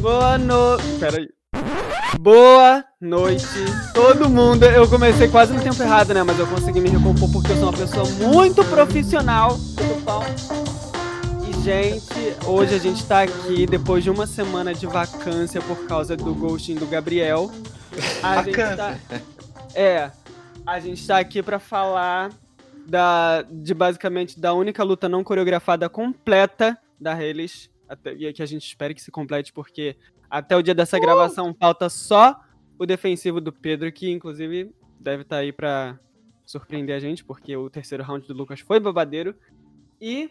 [0.00, 0.84] Boa noite.
[1.00, 1.28] Peraí.
[2.20, 3.46] Boa noite,
[3.92, 4.64] todo mundo.
[4.64, 6.22] Eu comecei quase no tempo errado, né?
[6.22, 9.56] Mas eu consegui me recompor porque eu sou uma pessoa muito profissional.
[9.76, 10.24] Tudo bom?
[11.48, 16.16] E, gente, hoje a gente tá aqui depois de uma semana de vacância por causa
[16.16, 17.50] do ghosting do Gabriel.
[18.22, 18.96] A gente tá...
[19.74, 20.10] É,
[20.64, 22.30] a gente tá aqui pra falar
[22.86, 27.68] da, de basicamente da única luta não coreografada completa da Hellis.
[27.88, 29.96] Até, e que a gente espera que se complete, porque
[30.28, 32.38] até o dia dessa gravação falta só
[32.78, 34.70] o defensivo do Pedro, que inclusive
[35.00, 35.98] deve estar tá aí pra
[36.44, 39.34] surpreender a gente, porque o terceiro round do Lucas foi babadeiro.
[40.00, 40.30] E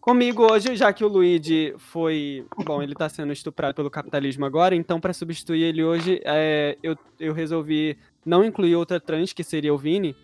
[0.00, 2.46] comigo hoje, já que o Luigi foi.
[2.64, 6.96] Bom, ele tá sendo estuprado pelo capitalismo agora, então para substituir ele hoje, é, eu,
[7.20, 10.16] eu resolvi não incluir outra trans, que seria o Vini,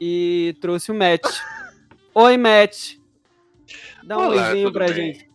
[0.00, 1.22] e trouxe o Matt.
[2.14, 2.96] Oi, Matt!
[4.04, 4.94] Dá um Olá, oizinho pra bem?
[4.94, 5.31] gente.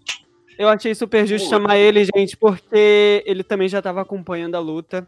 [0.58, 5.08] Eu achei super justo chamar ele, gente, porque ele também já tava acompanhando a luta.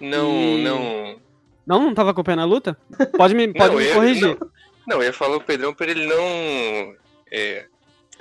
[0.00, 0.62] Não, e...
[0.62, 1.22] não.
[1.64, 2.76] Não, não tava acompanhando a luta?
[3.16, 4.38] Pode me, pode não, me corrigir.
[4.38, 4.50] Não,
[4.88, 6.96] não, eu ia falar o Pedrão pra ele não
[7.30, 7.66] é,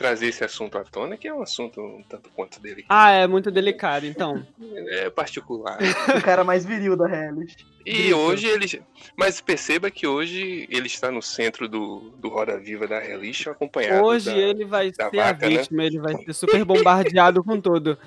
[0.01, 2.87] trazer esse assunto à tona, que é um assunto um tanto quanto delicado.
[2.89, 4.45] Ah, é muito delicado, então.
[4.87, 5.77] É particular.
[6.17, 7.65] o cara mais viril da reality.
[7.85, 8.17] E Isso.
[8.17, 8.81] hoje ele.
[9.15, 14.03] Mas perceba que hoje ele está no centro do, do Roda Viva da Realist, acompanhado.
[14.03, 15.57] Hoje da, ele vai ser vaca, a né?
[15.57, 15.87] vítima, né?
[15.87, 17.97] ele vai ser super bombardeado com tudo.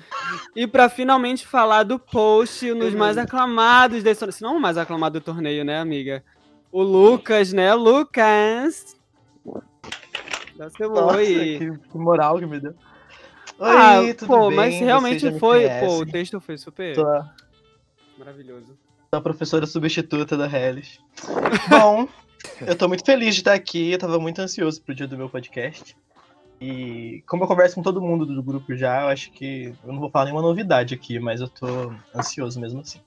[0.55, 4.29] E para finalmente falar do post nos mais aclamados desse.
[4.31, 6.23] Se não o mais aclamado do torneio, né, amiga?
[6.71, 7.73] O Lucas, né?
[7.73, 8.97] Lucas!
[10.55, 11.57] Dá seu Nossa, oi.
[11.59, 12.73] Que, que moral que me deu.
[13.59, 14.55] Oi, ah, tudo pô, bem?
[14.55, 17.05] mas realmente foi, pô, o texto foi super Tô...
[18.17, 18.77] maravilhoso.
[19.09, 20.99] Sou a professora substituta da Hellis.
[21.69, 22.07] Bom,
[22.61, 25.29] eu tô muito feliz de estar aqui, eu tava muito ansioso pro dia do meu
[25.29, 25.95] podcast.
[26.59, 29.99] E como eu converso com todo mundo do grupo já, eu acho que eu não
[29.99, 32.99] vou falar nenhuma novidade aqui, mas eu tô ansioso mesmo assim.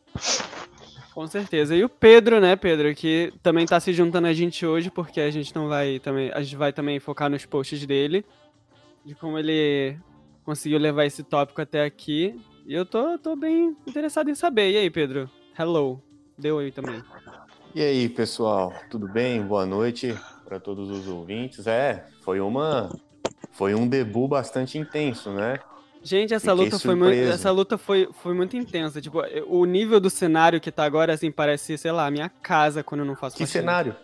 [1.19, 1.75] Com certeza.
[1.75, 5.29] E o Pedro, né, Pedro, que também tá se juntando a gente hoje, porque a
[5.33, 6.31] gente não vai também.
[6.33, 8.25] A gente vai também focar nos posts dele.
[9.05, 9.99] De como ele
[10.45, 12.41] conseguiu levar esse tópico até aqui.
[12.65, 14.71] E eu tô, tô bem interessado em saber.
[14.71, 15.29] E aí, Pedro?
[15.59, 16.01] Hello.
[16.39, 17.03] Deu aí também.
[17.75, 18.73] E aí, pessoal?
[18.89, 19.43] Tudo bem?
[19.43, 21.67] Boa noite para todos os ouvintes.
[21.67, 22.97] É, foi uma.
[23.51, 25.59] Foi um debut bastante intenso, né?
[26.09, 28.99] Gente, essa Fiquei luta, foi muito, essa luta foi, foi muito intensa.
[28.99, 32.83] Tipo, o nível do cenário que tá agora, assim, parece, sei lá, a minha casa
[32.83, 33.95] quando eu não faço Que cenário?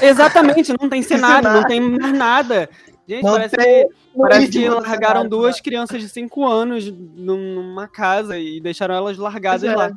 [0.00, 2.70] Exatamente, não tem cenário, cenário, não tem mais nada.
[3.08, 7.88] Gente, não parece, tem, que, parece que largaram cenário, duas crianças de 5 anos numa
[7.88, 9.74] casa e deixaram elas largadas é.
[9.74, 9.90] lá.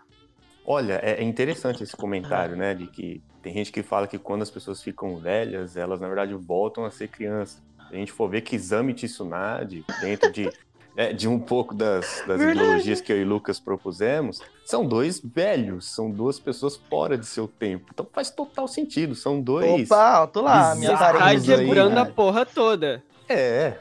[0.65, 2.73] Olha, é interessante esse comentário, né?
[2.73, 6.33] De que tem gente que fala que quando as pessoas ficam velhas, elas na verdade
[6.33, 7.61] voltam a ser crianças.
[7.89, 10.49] Se a gente for ver que exame Tsunade, dentro de
[10.95, 15.89] é, de um pouco das, das ideologias que eu e Lucas propusemos, são dois velhos,
[15.89, 17.89] são duas pessoas fora de seu tempo.
[17.93, 19.89] Então faz total sentido, são dois.
[19.89, 23.03] Opa, tô lá, minha Tá quebrando a porra toda.
[23.27, 23.77] É.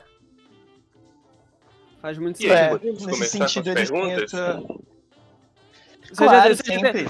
[2.00, 2.54] Faz muito sentido.
[2.54, 4.80] É, nesse sentido, eles tentam...
[6.16, 7.06] Claro, já, sempre.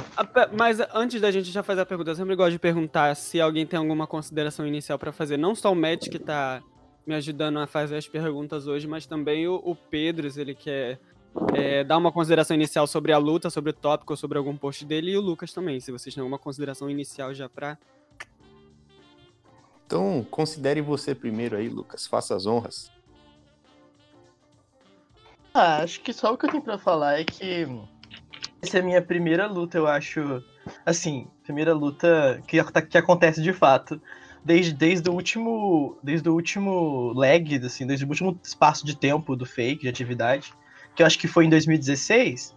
[0.56, 3.66] mas antes da gente já fazer a pergunta, eu sempre gosto de perguntar se alguém
[3.66, 5.36] tem alguma consideração inicial para fazer.
[5.36, 6.62] Não só o Matt que tá
[7.06, 10.98] me ajudando a fazer as perguntas hoje, mas também o, o Pedro, ele quer
[11.54, 15.12] é, dar uma consideração inicial sobre a luta, sobre o tópico, sobre algum post dele,
[15.12, 17.78] e o Lucas também, se vocês têm alguma consideração inicial já pra.
[19.86, 22.90] Então, considere você primeiro aí, Lucas, faça as honras.
[25.52, 27.66] Ah, acho que só o que eu tenho pra falar é que
[28.62, 30.42] essa é a minha primeira luta, eu acho.
[30.86, 34.00] Assim, primeira luta que, que acontece de fato
[34.44, 39.36] desde, desde o último desde o último lag, assim, desde o último espaço de tempo
[39.36, 40.53] do fake, de atividade,
[40.94, 42.56] que eu acho que foi em 2016.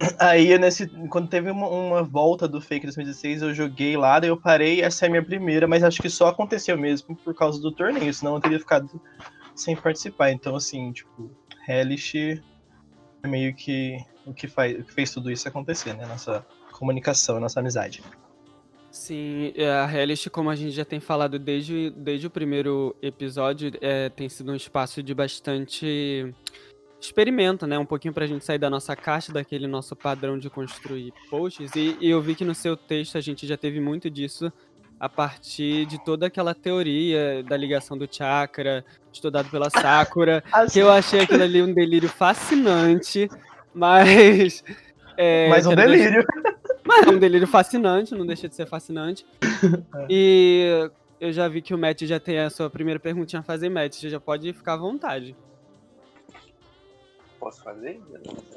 [0.18, 4.30] Aí, nesse, quando teve uma, uma volta do fake em 2016, eu joguei lá, daí
[4.30, 7.60] eu parei, essa é a minha primeira, mas acho que só aconteceu mesmo por causa
[7.60, 9.00] do torneio, senão eu teria ficado
[9.56, 10.30] sem participar.
[10.30, 11.30] Então, assim, tipo,
[11.66, 12.40] Hellish
[13.22, 16.06] é meio que o que, faz, o que fez tudo isso acontecer, né?
[16.06, 18.02] Nossa comunicação, nossa amizade.
[18.90, 23.70] Sim, é, a Hellish, como a gente já tem falado desde, desde o primeiro episódio,
[23.80, 26.34] é, tem sido um espaço de bastante
[27.00, 27.78] experimento, né?
[27.78, 31.70] Um pouquinho pra gente sair da nossa caixa, daquele nosso padrão de construir posts.
[31.76, 34.52] E, e, eu vi que no seu texto a gente já teve muito disso
[34.98, 40.42] a partir de toda aquela teoria da ligação do chakra, estudado pela Sakura,
[40.72, 43.28] que eu achei aquilo ali um delírio fascinante,
[43.72, 44.64] mas...
[45.16, 46.24] É, mais um delírio.
[46.88, 49.26] Mas é um delírio fascinante, não deixa de ser fascinante.
[49.94, 50.06] É.
[50.08, 50.90] E
[51.20, 53.94] eu já vi que o Matt já tem a sua primeira perguntinha a fazer, Matt.
[53.96, 55.36] Você já pode ficar à vontade.
[57.38, 58.00] posso fazer?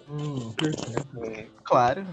[0.09, 0.53] Hum,
[1.15, 2.05] Hum, claro.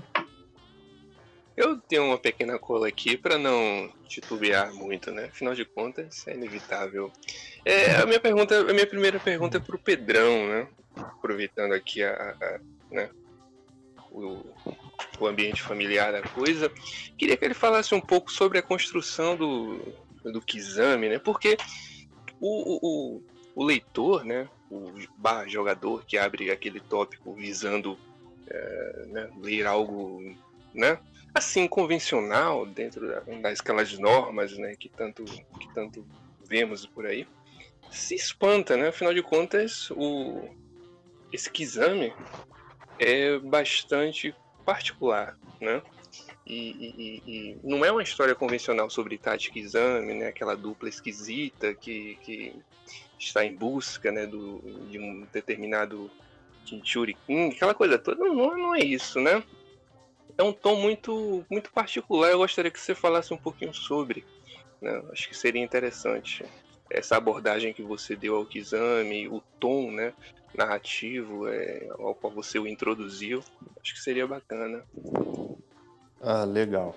[1.57, 5.25] Eu tenho uma pequena cola aqui para não titubear muito, né?
[5.27, 7.13] Afinal de contas, é inevitável.
[7.65, 10.69] É, a minha pergunta, a minha primeira pergunta é pro Pedrão, né?
[10.97, 12.61] Aproveitando aqui a, a-
[12.91, 13.11] né?
[14.11, 14.43] o,
[15.19, 16.71] o ambiente familiar da coisa,
[17.17, 19.81] queria que ele falasse um pouco sobre a construção do,
[20.25, 21.19] do Kizami, né?
[21.19, 21.57] Porque
[22.41, 23.23] o, o,
[23.55, 24.49] o, leitor, né?
[24.71, 27.99] O barra jogador que abre aquele tópico visando
[28.47, 30.35] é, né, ler algo,
[30.75, 30.99] né?
[31.35, 36.05] assim convencional dentro da- daquelas normas né, que, tanto, que tanto
[36.45, 37.27] vemos por aí,
[37.91, 38.89] se espanta, né?
[38.89, 40.49] Afinal de contas, o,
[41.33, 42.13] esse Kizami
[42.99, 44.35] é bastante
[44.69, 45.81] particular, né?
[46.47, 50.27] E, e- e- e não é uma história convencional sobre Tati Kizami, né?
[50.27, 52.55] Aquela dupla esquisita que, que
[53.19, 54.61] está em busca né, do,
[54.91, 56.11] de um determinado
[56.67, 58.23] Jinchurikin, aquela coisa toda.
[58.23, 59.43] Não, não é isso, né?
[60.37, 62.31] é um tom muito, muito particular.
[62.31, 64.23] Eu gostaria que você falasse um pouquinho sobre.
[64.83, 65.03] né?
[65.11, 66.45] Acho que seria interessante
[66.91, 70.13] essa abordagem que você deu ao Kizami, o tom né,
[70.55, 73.43] narrativo é, ao qual você o introduziu.
[73.83, 74.83] Acho que seria bacana.
[76.21, 76.97] Ah, legal.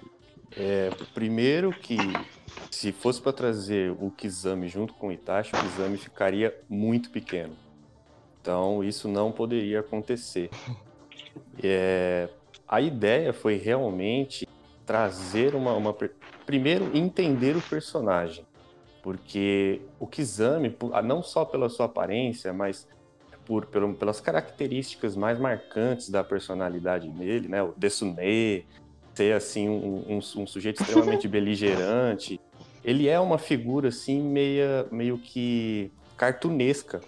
[0.58, 1.98] É, primeiro que
[2.70, 7.56] se fosse para trazer o Kizami junto com o Itachi, o Kizami ficaria muito pequeno.
[8.42, 10.50] Então isso não poderia acontecer.
[11.64, 12.30] É,
[12.68, 14.48] a ideia foi realmente
[14.86, 15.94] trazer uma, uma
[16.46, 18.46] primeiro entender o personagem,
[19.02, 22.88] porque o Kizami, ah, não só pela sua aparência, mas
[23.46, 27.64] por, pelas características mais marcantes da personalidade dele, né?
[27.64, 28.66] O Desune,
[29.16, 32.40] ser assim um, um- um sujeito extremamente beligerante.
[32.84, 37.02] Ele é uma figura assim meia, meio que cartunesca.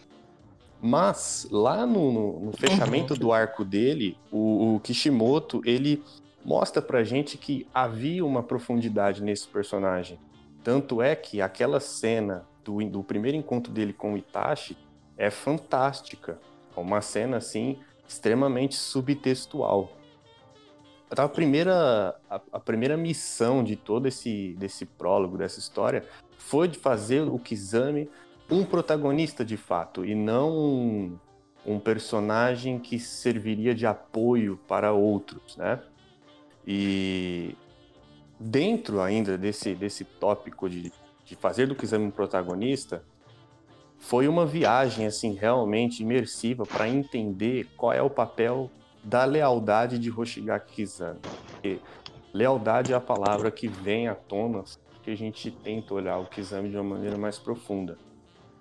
[0.81, 6.03] Mas lá no, no- no fechamento do arco dele, o, o Kishimoto ele
[6.43, 10.19] mostra pra gente que havia uma profundidade nesse personagem.
[10.63, 14.77] Tanto é que aquela cena do, do primeiro encontro dele com o Itachi
[15.17, 16.39] é fantástica.
[16.75, 19.91] É uma cena assim extremamente subtextual.
[21.15, 26.03] A primeira, a, a primeira missão de todo esse desse prólogo, dessa história,
[26.37, 28.09] foi de fazer o Kizami
[28.49, 31.19] um protagonista de fato, e não um,
[31.65, 35.79] um personagem que serviria de apoio para outros, né?
[36.65, 37.55] E
[38.39, 40.91] dentro ainda desse, desse tópico de,
[41.25, 43.03] de fazer do Kizami um protagonista,
[43.97, 48.69] foi uma viagem assim realmente imersiva para entender qual é o papel
[49.03, 51.19] da lealdade de Hoshigaki Kizami.
[51.47, 51.79] Porque
[52.33, 54.63] lealdade é a palavra que vem à tona
[55.01, 57.97] que a gente tenta olhar o Kizami de uma maneira mais profunda.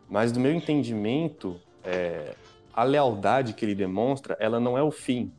[0.08, 2.34] Mas do meu entendimento, é,
[2.72, 5.32] a lealdade que ele demonstra, ela não é o fim,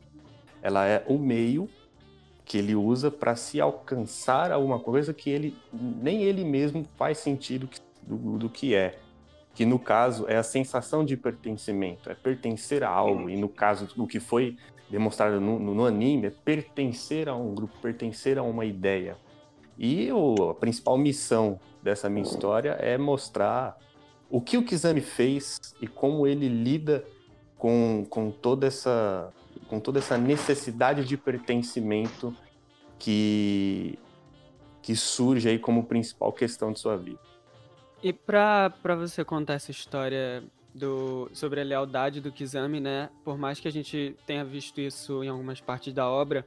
[0.62, 1.68] ela é o meio
[2.44, 7.68] que ele usa para se alcançar alguma coisa que ele nem ele mesmo faz sentido
[8.02, 8.98] do, do que é.
[9.54, 13.30] Que no caso é a sensação de pertencimento, é pertencer a algo.
[13.30, 14.56] E no caso, o que foi
[14.90, 19.16] demonstrado no- no anime é pertencer a um grupo, pertencer a uma ideia.
[19.78, 23.78] E o- a principal missão dessa minha história é mostrar
[24.28, 27.04] o que o Kizami fez e como ele lida
[27.56, 29.32] com, com toda essa
[29.68, 32.34] com toda essa necessidade de pertencimento
[32.98, 33.98] que
[34.82, 37.18] que surge aí como principal questão de sua vida.
[38.02, 40.44] E pra você contar essa história
[40.74, 43.08] do, sobre a lealdade do Kizami, né?
[43.24, 46.46] Por mais que a gente tenha visto isso em algumas partes da obra,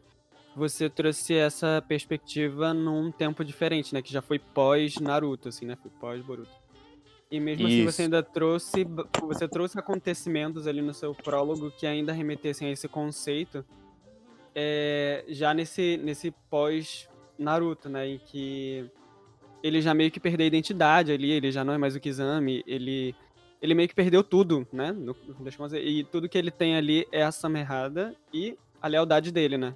[0.56, 4.04] você trouxe essa perspectiva num tempo diferente, né?
[4.04, 5.76] Que já foi pós-Naruto, assim, né?
[5.76, 6.52] Foi pós-Boruto.
[7.30, 7.92] E mesmo assim Isso.
[7.92, 8.88] você ainda trouxe.
[9.22, 13.66] Você trouxe acontecimentos ali no seu prólogo que ainda remetessem a esse conceito.
[14.60, 18.08] é, já nesse, nesse pós-Naruto, né?
[18.08, 18.90] Em que
[19.62, 22.64] ele já meio que perdeu a identidade ali, ele já não é mais o Kizami,
[22.66, 23.14] ele,
[23.62, 24.92] ele meio que perdeu tudo, né?
[24.92, 29.58] No, contas, e tudo que ele tem ali é a Samerrada e a lealdade dele,
[29.58, 29.76] né?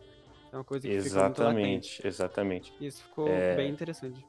[0.51, 0.93] É uma coisa que.
[0.93, 2.73] Exatamente, exatamente.
[2.81, 3.55] Isso ficou É.
[3.55, 4.25] bem interessante.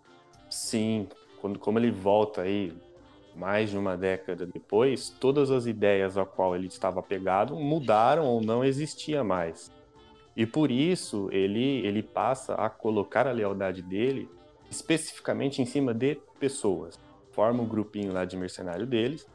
[0.51, 1.09] Sim,
[1.41, 2.73] quando, como ele volta aí
[3.35, 8.41] mais de uma década depois, todas as ideias a qual ele estava apegado mudaram ou
[8.41, 9.71] não existia mais.
[10.37, 14.29] E por isso ele, ele passa a colocar a lealdade dele
[14.71, 16.99] especificamente em cima de pessoas.
[17.33, 19.27] Forma um grupinho lá de mercenário deles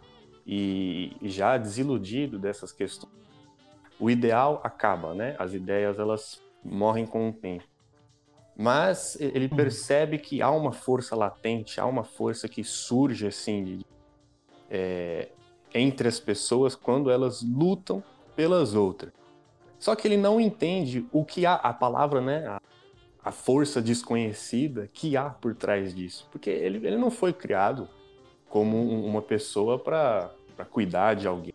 [0.45, 3.13] e, e já desiludido dessas questões.
[3.99, 5.35] O ideal acaba, né?
[5.37, 7.65] As ideias elas morrem com o tempo.
[8.59, 13.81] Mas ele percebe que há uma força latente, há uma força que surge assim
[14.67, 15.29] é,
[15.75, 18.03] entre as pessoas quando elas lutam
[18.35, 19.13] pelas outras.
[19.77, 22.47] Só que ele não entende o que há, a palavra, né?
[22.47, 22.61] A,
[23.23, 26.27] a força desconhecida que há por trás disso.
[26.31, 27.87] Porque ele, ele não foi criado
[28.49, 30.31] como uma pessoa para
[30.71, 31.53] cuidar de alguém,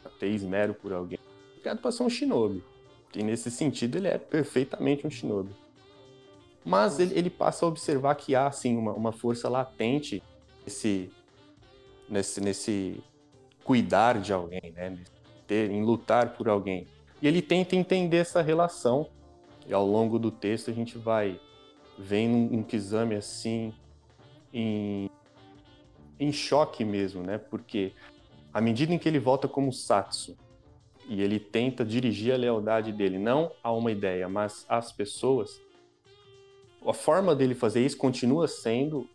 [0.00, 1.18] pra ter esmero por alguém.
[1.52, 2.64] Foi criado para ser um shinobi.
[3.14, 5.63] E nesse sentido ele é perfeitamente um shinobi.
[6.64, 10.22] Mas ele, ele passa a observar que há, assim, uma, uma força latente
[10.64, 11.10] nesse,
[12.08, 13.04] nesse, nesse
[13.62, 14.98] cuidar de alguém, né?
[15.46, 16.86] Ter, em lutar por alguém.
[17.20, 19.08] E ele tenta entender essa relação.
[19.66, 21.40] E ao longo do texto a gente vai
[21.98, 23.72] vendo um Kizami assim,
[24.52, 25.10] em,
[26.18, 27.38] em choque mesmo, né?
[27.38, 27.92] Porque
[28.52, 30.36] à medida em que ele volta como Satsu
[31.08, 35.60] e ele tenta dirigir a lealdade dele não a uma ideia, mas às pessoas,
[36.86, 39.08] a forma dele fazer isso continua sendo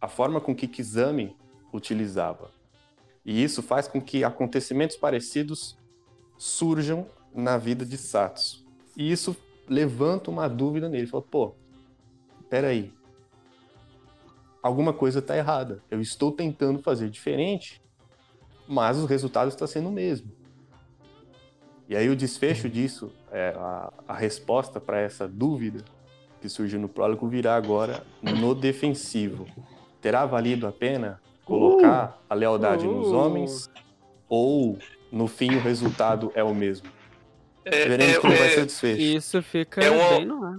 [0.00, 1.36] a forma com que Kizami
[1.72, 2.50] utilizava.
[3.24, 5.76] E isso faz com que acontecimentos parecidos
[6.36, 8.64] surjam na vida de Satsu.
[8.96, 9.36] E isso
[9.68, 11.02] levanta uma dúvida nele.
[11.02, 11.54] Ele fala, pô,
[12.48, 12.92] peraí.
[14.62, 15.82] Alguma coisa está errada.
[15.90, 17.82] Eu estou tentando fazer diferente,
[18.66, 20.30] mas o resultado está sendo o mesmo.
[21.88, 25.84] E aí o desfecho disso, é, a, a resposta para essa dúvida
[26.40, 29.46] que surgiu no prólogo virá agora no defensivo.
[30.00, 33.68] Terá valido a pena colocar uh, a lealdade uh, nos homens
[34.28, 34.78] ou
[35.10, 36.88] no fim o resultado é o mesmo?
[37.64, 39.02] É, Veremos é, como vai é, ser o desfecho.
[39.02, 40.58] Isso fica É uma- bem no ar.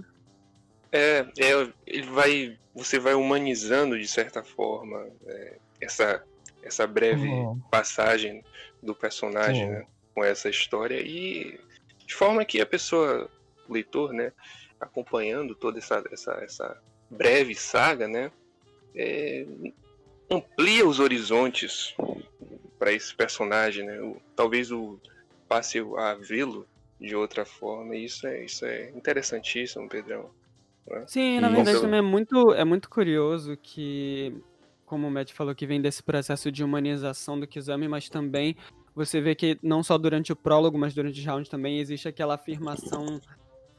[0.92, 6.22] É, é, ele vai, você vai humanizando de certa forma é, essa
[6.62, 7.58] essa breve Uhum.
[7.70, 8.44] passagem
[8.82, 11.58] do personagem, né, com essa história e
[12.06, 13.30] de forma que a pessoa,
[13.66, 14.30] o leitor, né,
[14.80, 18.30] acompanhando toda essa essa, essa breve saga, né,
[18.94, 19.46] é,
[20.30, 21.94] amplia os horizontes
[22.78, 24.98] para esse personagem, né, o- talvez o
[25.48, 26.66] passe a vê-lo
[27.00, 27.96] de outra forma.
[27.96, 30.30] E isso é isso é interessantíssimo, Pedrão.
[31.06, 34.32] Sim, na verdade também é muito, é muito curioso que,
[34.86, 38.56] como o Matt falou, que vem desse processo de humanização do Kizami, mas também
[38.94, 42.34] você vê que não só durante o prólogo, mas durante os rounds também existe aquela
[42.34, 43.20] afirmação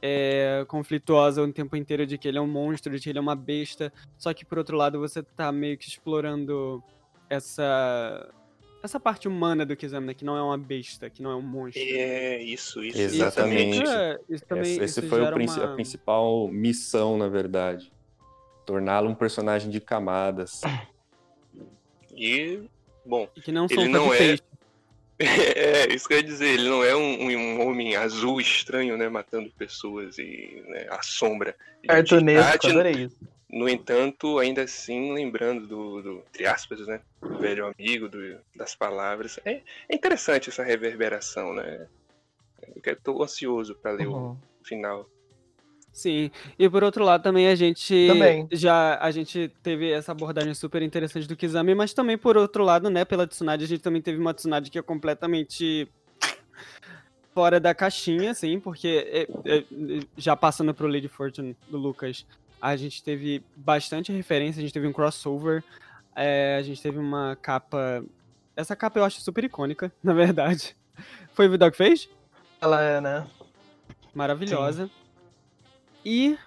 [0.01, 3.21] é, conflituosa o tempo inteiro de que ele é um monstro, de que ele é
[3.21, 3.91] uma besta.
[4.17, 6.83] Só que por outro lado você tá meio que explorando
[7.29, 8.29] essa
[8.83, 10.13] essa parte humana do Kizami, né?
[10.15, 11.79] Que não é uma besta, que não é um monstro.
[11.83, 12.97] É isso, isso.
[12.99, 13.77] Isso Exatamente.
[13.77, 17.91] também fica- isso também- Esse, esse isso foi princi- uma- a principal missão, na verdade.
[18.65, 20.61] Torná-lo um personagem de camadas.
[22.15, 22.63] E
[23.05, 24.43] bom, E que não Ele não é- peixe.
[25.87, 26.47] é isso que eu ia dizer.
[26.49, 31.55] Ele não é um, um homem azul estranho, né, matando pessoas e né, a sombra.
[31.87, 33.17] Cartunesco, Tati, adorei isso.
[33.49, 38.73] No entanto, ainda assim, lembrando do, do entre aspas, né, do velho amigo, do- das
[38.75, 39.39] palavras.
[39.43, 41.87] É, é interessante essa reverberação, né?
[42.83, 44.31] Eu estou ansioso para ler Uhum.
[44.61, 45.09] o final.
[45.93, 48.47] Sim, e por outro lado também a gente Também.
[48.51, 52.89] já a gente teve essa abordagem super interessante do Kizami, mas também por outro lado,
[52.89, 55.89] né, pela Tsunade, a gente também teve uma Tsunade que é completamente
[57.33, 59.63] fora da caixinha, assim, porque é, é,
[60.17, 62.25] já passando pro Lady Fortune do Lucas,
[62.61, 65.63] a gente teve bastante referência, a gente teve um crossover,
[66.15, 68.03] é, a gente teve uma capa,
[68.55, 70.75] essa capa eu acho super icônica, na verdade.
[71.33, 72.09] Foi o Vidal que fez?
[72.61, 73.27] Ela é, né?
[74.13, 74.89] maravilhosa.
[76.05, 76.37] E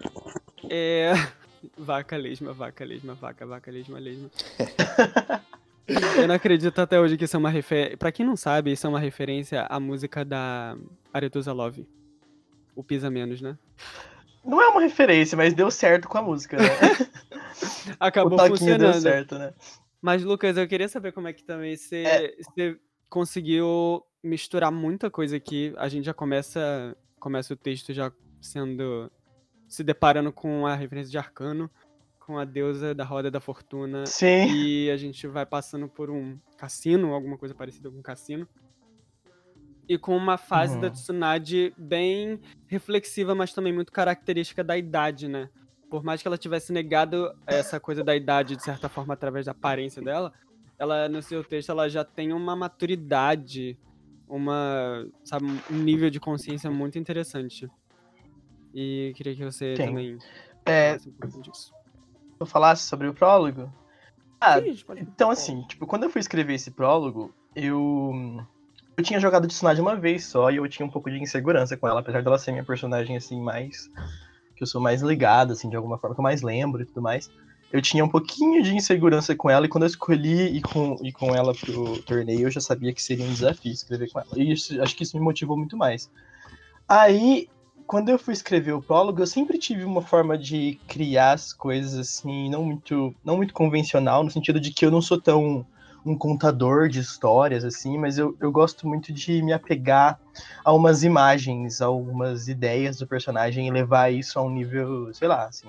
[0.71, 1.13] é.
[1.79, 4.31] Vaca lesma, vaca lesma, vaca, vaca lesma, lesma.
[6.17, 7.97] Eu não acredito até hoje que isso é uma referência.
[7.97, 10.77] Pra quem não sabe, isso é uma referência à música da
[11.13, 11.87] Aretusa Love.
[12.77, 13.57] O Pisa Menos, né?
[14.45, 16.65] Não é uma referência, mas deu certo com a música, né?
[17.99, 19.03] Acabou o toquinho deu funcionando.
[19.03, 19.53] certo, né?
[20.03, 22.35] Mas, Lucas, eu queria saber como é que também você, É.
[22.37, 22.77] você
[23.09, 25.73] conseguiu misturar muita coisa aqui.
[25.79, 29.11] A gente já começa, começa o texto já sendo.
[29.69, 31.71] Se deparando com a referência de Arcano,
[32.19, 34.07] com a deusa da roda da fortuna.
[34.07, 34.47] Sim.
[34.55, 38.49] E a gente vai passando por um cassino, alguma coisa parecida com um cassino.
[39.87, 40.93] E com uma fase da Uhum.
[40.95, 45.51] Tsunade bem reflexiva, mas também muito característica da idade, né?
[45.91, 49.53] Por mais que ela tivesse negado essa coisa da idade, de certa forma, através da
[49.53, 50.33] aparência dela,
[50.79, 53.79] ela, no seu texto, ela já tem uma maturidade,
[54.27, 57.71] uma, sabe, um nível de consciência muito interessante.
[58.75, 59.87] E queria que você Sim.
[59.87, 60.19] também
[60.67, 61.73] É, falasse um disso.
[62.41, 63.73] eu falasse sobre o prólogo.
[64.41, 68.13] Ah, Sim, pode- Então, assim, tipo, quando eu fui escrever esse prólogo, eu.
[68.97, 71.77] Eu tinha jogado de Tsunade uma vez só e eu tinha um pouco de insegurança
[71.77, 73.89] com ela, apesar dela ser minha personagem, assim, mais.
[74.57, 77.03] que eu sou mais ligado, assim, de alguma forma, que eu mais lembro e tudo
[77.03, 77.29] mais.
[77.73, 81.11] eu tinha um pouquinho de insegurança com ela, e quando eu escolhi ir com, ir
[81.13, 84.29] com ela pro torneio, eu já sabia que seria um desafio escrever com ela.
[84.37, 86.09] E isso, acho que isso me motivou muito mais.
[86.89, 87.49] Aí,
[87.87, 91.95] quando eu fui escrever o prólogo, eu sempre tive uma forma de criar as coisas
[91.99, 95.67] assim, não muito, não muito convencional, no sentido de que eu não sou tão
[96.05, 100.21] um contador de histórias, assim, mas eu, eu gosto muito de me apegar
[100.63, 105.29] a umas imagens, a algumas ideias do personagem e levar isso a um nível, sei
[105.29, 105.69] lá, assim,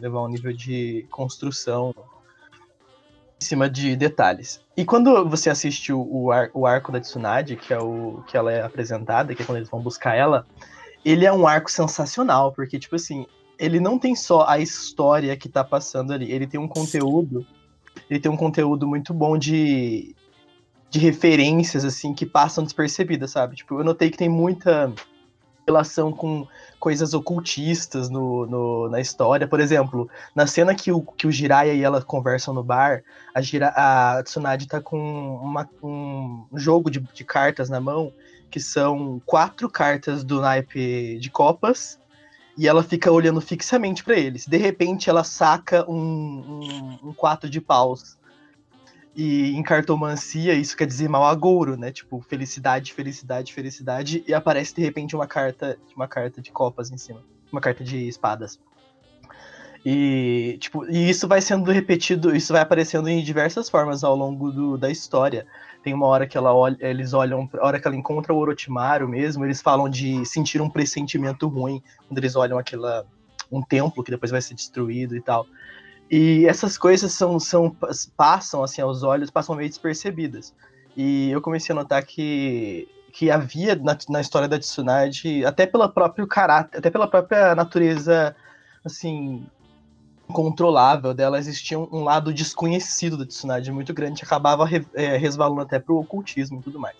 [0.00, 1.94] levar a um nível de construção
[3.40, 4.60] em cima de detalhes.
[4.74, 8.36] E quando você assiste o, o, ar, o arco da Tsunade, que é o que
[8.36, 10.46] ela é apresentada, que é quando eles vão buscar ela,
[11.04, 13.26] ele é um arco sensacional, porque, tipo assim,
[13.58, 17.46] ele não tem só a história que tá passando ali, ele tem um conteúdo
[18.08, 20.14] ele tem um conteúdo muito bom de,
[20.90, 23.56] de referências, assim, que passam despercebidas, sabe?
[23.56, 24.92] Tipo, eu notei que tem muita
[25.66, 26.46] relação com
[26.80, 29.46] coisas ocultistas no, no, na história.
[29.46, 33.02] Por exemplo, na cena que o, que o Jiraiya e ela conversam no bar,
[33.34, 34.98] a, Jira, a Tsunade tá com
[35.36, 38.12] uma, um jogo de, de cartas na mão,
[38.50, 42.00] que são quatro cartas do naipe de copas,
[42.56, 44.46] e ela fica olhando fixamente para eles.
[44.46, 48.18] De repente, ela saca um, um, um quatro de paus.
[49.14, 51.92] E em cartomancia, isso quer dizer mal agouro, né?
[51.92, 54.24] Tipo, felicidade, felicidade, felicidade.
[54.26, 57.22] E aparece de repente uma carta, uma carta de copas em cima.
[57.50, 58.58] Uma carta de espadas.
[59.84, 64.50] E, tipo, e isso vai sendo repetido, isso vai aparecendo em diversas formas ao longo
[64.50, 65.46] do, da história.
[65.82, 69.08] Tem uma hora que ela olha, eles olham, a hora que ela encontra o Orochimaru
[69.08, 73.06] mesmo, eles falam de sentir um pressentimento ruim quando eles olham aquela
[73.50, 75.46] um templo que depois vai ser destruído e tal.
[76.10, 77.74] E essas coisas são, são
[78.16, 80.54] passam assim aos olhos, passam meio despercebidas.
[80.96, 85.88] E eu comecei a notar que que havia na, na história da Tsunade, até pelo
[85.88, 88.36] próprio caráter, até pela própria natureza
[88.84, 89.46] assim
[90.28, 95.78] incontrolável dela, existia um, lado desconhecido da Tsunade muito grande, que acabava é, resvalando até
[95.78, 96.96] pro ocultismo e tudo mais.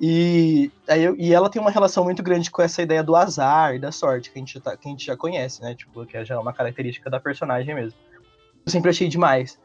[0.00, 3.78] E, aí, e ela tem uma relação muito grande com essa ideia do azar e
[3.78, 5.74] da sorte, que a gente, tá, que a gente já conhece, né?
[5.74, 7.98] Tipo, que é já uma característica da personagem mesmo.
[8.64, 9.58] Eu sempre achei demais.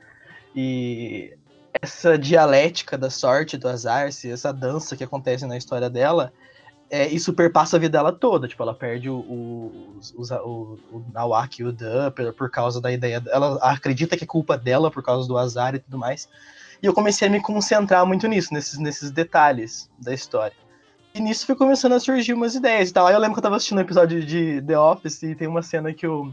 [0.55, 1.35] E
[1.81, 6.33] essa dialética da sorte, do azar, essa dança que acontece na história dela,
[6.93, 8.47] é, isso perpassa a vida dela toda.
[8.47, 12.91] Tipo, ela perde o, o, o, o, o e o Dan por, por causa da
[12.91, 13.19] ideia.
[13.31, 16.29] Ela acredita que é culpa dela por causa do azar e tudo mais.
[16.83, 20.55] E eu comecei a me concentrar muito nisso, nesses, nesses detalhes da história.
[21.15, 23.07] E nisso foi começando a surgir umas ideias e tal.
[23.07, 25.63] Aí eu lembro que eu tava assistindo um episódio de The Office e tem uma
[25.63, 26.31] cena que o,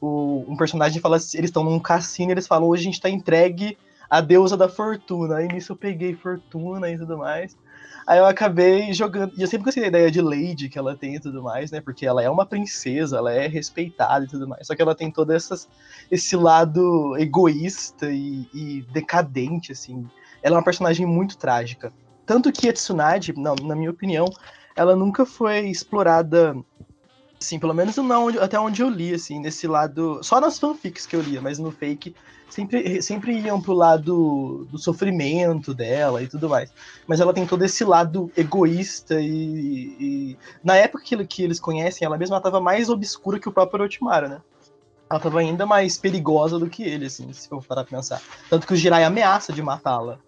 [0.00, 3.00] o, um personagem fala assim, eles estão num cassino e eles falam, hoje a gente
[3.00, 3.76] tá entregue
[4.08, 5.36] à deusa da fortuna.
[5.36, 7.54] Aí nisso eu peguei fortuna e tudo mais.
[8.08, 9.34] Aí eu acabei jogando.
[9.36, 11.78] E eu sempre gostei da ideia de Lady que ela tem e tudo mais, né?
[11.78, 14.66] Porque ela é uma princesa, ela é respeitada e tudo mais.
[14.66, 15.68] Só que ela tem todo essas,
[16.10, 20.08] esse lado egoísta e, e decadente, assim.
[20.42, 21.92] Ela é uma personagem muito trágica.
[22.24, 24.24] Tanto que a Tsunade, na minha opinião,
[24.74, 26.56] ela nunca foi explorada
[27.40, 30.20] Sim, pelo menos não onde, até onde eu li, assim, nesse lado.
[30.22, 32.14] Só nas fanfics que eu lia, mas no fake
[32.48, 36.72] sempre, sempre iam pro lado do sofrimento dela e tudo mais.
[37.06, 39.96] Mas ela tem todo esse lado egoísta e.
[40.00, 43.82] e na época que, que, eles conhecem, ela mesma estava mais obscura que o próprio
[43.82, 44.40] Orochimaru, né?
[45.08, 48.20] Ela estava ainda mais perigosa do que ele, assim, se eu parar pra pensar.
[48.50, 50.18] Tanto que o Jirai ameaça de matá-la.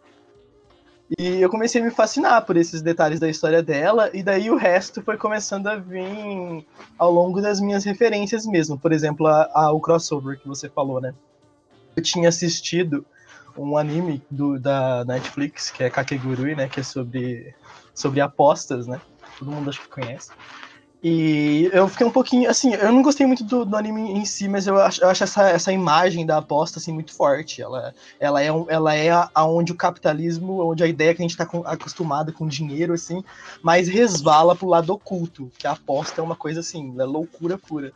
[1.19, 4.57] E eu comecei a me fascinar por esses detalhes da história dela, e daí o
[4.57, 6.65] resto foi começando a vir
[6.97, 8.79] ao longo das minhas referências mesmo.
[8.79, 11.13] Por exemplo, a, a, o crossover que você falou, né?
[11.97, 13.05] Eu tinha assistido
[13.59, 16.69] um anime do, da Netflix, que é Kakegurui, né?
[16.69, 17.55] Que é sobre,
[17.93, 19.01] sobre apostas, né?
[19.37, 20.31] Todo mundo acho que conhece.
[21.03, 24.47] E eu fiquei um pouquinho, assim, eu não gostei muito do, do anime em si,
[24.47, 27.63] mas eu acho, eu acho essa, essa imagem da aposta, assim, muito forte.
[27.63, 31.49] Ela, ela é, ela é aonde o capitalismo, onde a ideia que a gente está
[31.65, 33.25] acostumado com dinheiro, assim,
[33.63, 37.95] mas resvala pro lado oculto, que a aposta é uma coisa, assim, é loucura pura.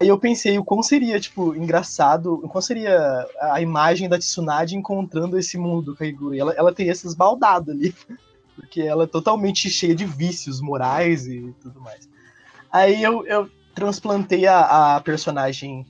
[0.00, 4.76] Aí eu pensei, o quão seria, tipo, engraçado, o quão seria a imagem da Tsunade
[4.76, 6.36] encontrando esse mundo do Kaigura.
[6.36, 7.92] Ela, ela tem esses baldados ali,
[8.54, 12.11] porque ela é totalmente cheia de vícios morais e tudo mais.
[12.72, 15.86] Aí eu, eu transplantei a, a personagem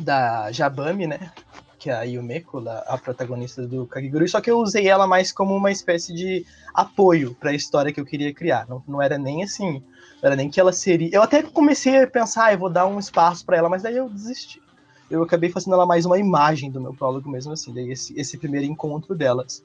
[0.00, 1.30] da Jabami, né?
[1.78, 5.54] Que é a Yumeko, a protagonista do Kagiguru, só que eu usei ela mais como
[5.54, 8.66] uma espécie de apoio para a história que eu queria criar.
[8.68, 9.82] Não, não era nem assim,
[10.22, 11.10] não era nem que ela seria.
[11.12, 13.96] Eu até comecei a pensar, ah, eu vou dar um espaço para ela, mas daí
[13.96, 14.62] eu desisti.
[15.10, 18.38] Eu acabei fazendo ela mais uma imagem do meu prólogo mesmo assim, daí esse, esse
[18.38, 19.62] primeiro encontro delas.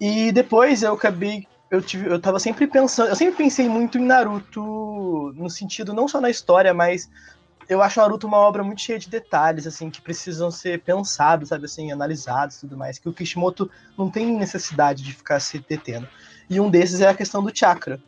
[0.00, 4.04] E depois eu acabei eu tive, eu tava sempre pensando, eu sempre pensei muito em
[4.04, 7.08] Naruto no sentido não só na história, mas
[7.68, 11.66] eu acho Naruto uma obra muito cheia de detalhes, assim, que precisam ser pensados, sabe,
[11.66, 16.08] assim, analisados e tudo mais, que o Kishimoto não tem necessidade de ficar se detendo.
[16.48, 18.02] E um desses é a questão do chakra.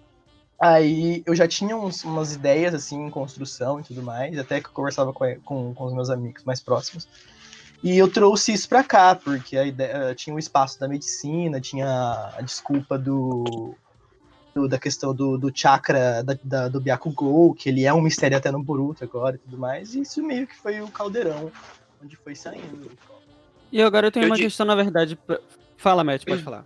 [0.60, 4.66] Aí eu já tinha uns, umas ideias, assim, em construção e tudo mais, até que
[4.66, 7.06] eu conversava com, com, com os meus amigos mais próximos.
[7.82, 12.32] E eu trouxe isso para cá, porque a ideia, tinha o espaço da medicina, tinha
[12.36, 13.74] a desculpa do,
[14.54, 18.36] do da questão do, do chakra da, da, do Byakugou, que ele é um mistério
[18.36, 21.50] até no Boruto agora e tudo mais, e isso meio que foi o caldeirão
[22.02, 22.90] onde foi saindo.
[23.72, 25.16] E agora eu tenho Eu uma questão, na verdade.
[25.16, 25.40] pra-
[25.76, 26.64] Fala, Matt, pode falar.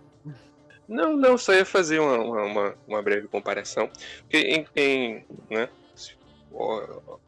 [0.87, 3.89] Não, não, só ia fazer uma, uma, uma- breve comparação.
[4.21, 5.67] Porque em, em, né,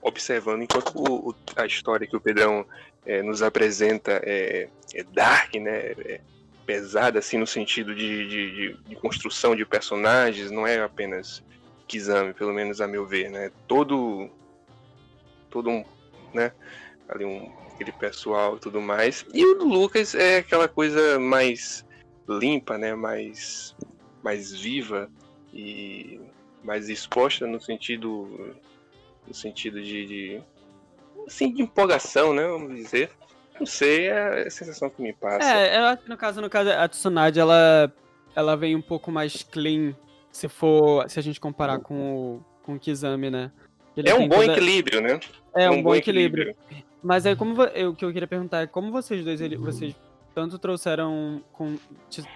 [0.02, 2.66] observando, enquanto o- a história que o Pedrão
[3.06, 6.22] é, nos apresenta é, é dark, né, é
[6.66, 11.44] pesada, assim, no sentido de, de, de- construção de personagens, não é apenas
[11.88, 13.52] Kizami, pelo menos a meu ver, né?
[13.68, 14.30] Todo,
[15.50, 15.84] todo um,
[16.32, 16.52] né,
[17.08, 19.26] ali um, aquele pessoal e tudo mais.
[19.34, 21.84] E o do Lucas é aquela coisa mais
[22.28, 23.76] limpa, né, mais
[24.22, 25.10] mais viva
[25.52, 26.20] e
[26.64, 28.54] mais exposta no sentido
[29.26, 30.42] no sentido de, de
[31.30, 33.12] assim de empolgação, né, vamos dizer.
[33.60, 35.44] Não sei, é a sensação que me passa.
[35.50, 37.94] É, eu acho que no caso, no caso, a Tsunade, ela,
[38.36, 39.94] ela vem um pouco mais clean,
[40.32, 41.96] se for, se a gente comparar com
[42.38, 43.52] o, com o Kizami, né?
[43.98, 45.20] Ele É um bom toda- equilíbrio, né?
[45.54, 46.56] É um, bom equilíbrio.
[47.04, 49.58] Mas aí, como vo- eu, o que eu queria perguntar é como vocês dois, ele-
[49.58, 49.94] vocês
[50.34, 51.76] tanto trouxeram, com,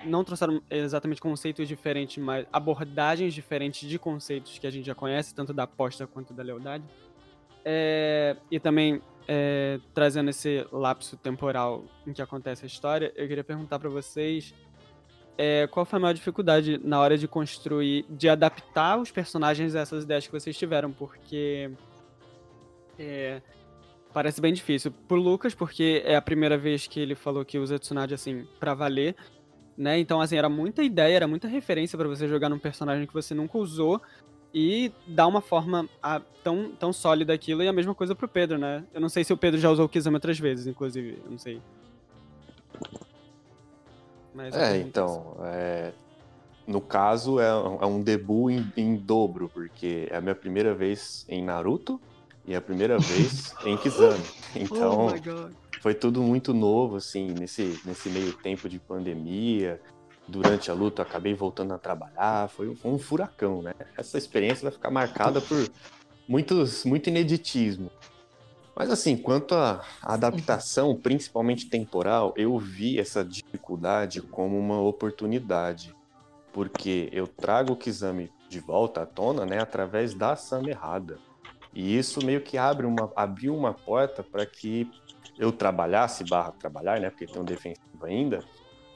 [0.04, 5.34] não trouxeram exatamente conceitos diferentes, mas abordagens diferentes de conceitos que a gente já conhece,
[5.34, 6.84] tanto da aposta quanto da lealdade.
[7.66, 13.44] É, e também é, trazendo esse lapso temporal em que acontece a história, eu queria
[13.44, 14.54] perguntar pra vocês
[15.38, 19.80] é, qual foi a maior dificuldade na hora de construir, de adaptar os personagens a
[19.80, 21.72] essas ideias que vocês tiveram, porque
[23.00, 23.42] é,
[24.14, 24.92] parece bem difícil.
[25.08, 28.74] Pro Lucas, porque é a primeira vez que ele falou que usa Tsunade assim pra
[28.74, 29.16] valer,
[29.76, 29.98] né?
[29.98, 33.34] Então assim, era muita ideia, era muita referência pra você jogar num personagem que você
[33.34, 34.02] nunca usou
[34.54, 38.58] e dar uma forma a- tão, tão sólida aquilo e a mesma coisa pro Pedro,
[38.58, 38.84] né?
[38.94, 41.40] Eu não sei se o Pedro já usou o Kizami outras vezes, inclusive, eu não
[41.40, 41.60] sei.
[44.34, 45.94] Mas É, então, é,
[46.68, 50.74] no caso é, um- é um debut em, em dobro, porque é a minha primeira
[50.74, 52.00] vez em Naruto
[52.46, 54.24] e é a primeira vez em Kizami.
[54.56, 55.50] Então, Oh
[55.82, 59.82] foi tudo muito novo, assim, nesse, nesse meio tempo de pandemia.
[60.28, 62.50] Durante a luta, acabei voltando a trabalhar.
[62.50, 63.74] Foi, um- foi um furacão, né?
[63.98, 65.70] Essa experiência vai ficar marcada por
[66.28, 67.92] muitos, muito ineditismo.
[68.76, 75.94] Mas, assim, quanto à adaptação, principalmente temporal, eu vi essa dificuldade como uma oportunidade.
[76.52, 81.20] Porque eu trago o Kizami de volta à tona, né, através da ação errada.
[81.74, 84.90] E isso meio que abre uma, abriu uma porta para que
[85.38, 87.10] eu trabalhasse, barra trabalhar, né?
[87.10, 88.44] Porque tem um defensivo ainda,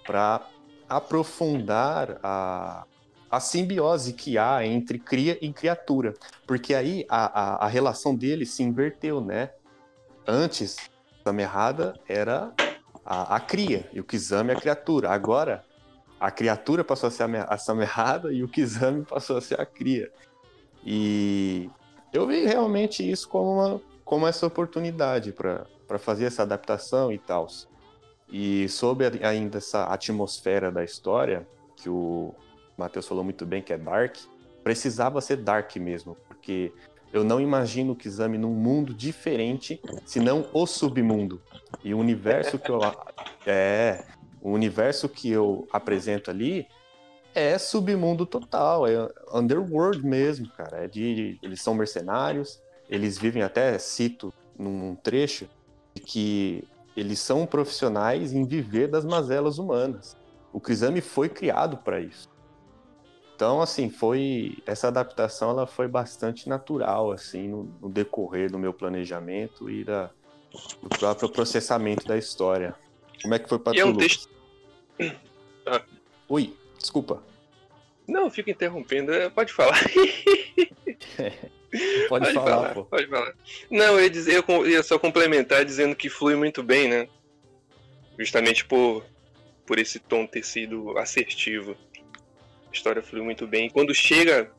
[0.05, 0.47] para
[0.89, 2.85] aprofundar a,
[3.29, 6.13] a simbiose que há entre cria e criatura.
[6.45, 9.51] Porque aí a, a, a relação dele se inverteu, né?
[10.25, 10.77] Antes,
[11.25, 12.53] a errada era
[13.05, 15.09] a, a cria e o Kizami a criatura.
[15.09, 15.63] Agora,
[16.19, 19.65] a criatura passou a ser a, a Samerrada e o Kizami passou a ser a
[19.65, 20.11] cria.
[20.85, 21.69] E
[22.13, 25.65] eu vi realmente isso como, uma, como essa oportunidade para
[25.99, 27.47] fazer essa adaptação e tal.
[28.29, 32.33] E sobre ainda essa atmosfera da história, que o
[32.77, 34.17] Matheus falou muito bem, que é dark,
[34.63, 36.73] precisava ser dark mesmo, porque
[37.13, 41.41] eu não imagino o Kizami num mundo diferente, senão o submundo.
[41.83, 42.79] E o universo que eu.
[43.49, 44.03] É.
[44.41, 46.67] O universo que eu apresento ali
[47.33, 50.83] é submundo total, é underworld mesmo, cara.
[50.83, 55.47] É de, eles são mercenários, eles vivem até, cito num trecho,
[56.05, 60.17] que eles são profissionais em viver das mazelas humanas.
[60.51, 62.27] O Kizami foi criado para isso.
[63.35, 68.73] Então, assim, foi essa adaptação ela foi bastante natural, assim, no, no decorrer do meu
[68.73, 70.09] planejamento e da,
[70.81, 72.73] do próprio processamento da história.
[73.21, 74.07] Como é que foi para é tu, um Lucas?
[74.07, 74.29] texto.
[76.27, 77.21] Ui, desculpa.
[78.07, 79.13] Não, fica interrompendo.
[79.13, 79.79] é, Pode falar.
[82.07, 82.85] Pode, falar, pô.
[82.85, 83.33] Pode falar.
[83.69, 87.07] Não, eu ia, dizer, eu ia só complementar dizendo que flui muito bem, né?
[88.17, 89.03] Justamente por,
[89.65, 91.75] por esse tom ter sido assertivo.
[92.69, 93.69] A história flui muito bem.
[93.69, 94.49] Quando chega,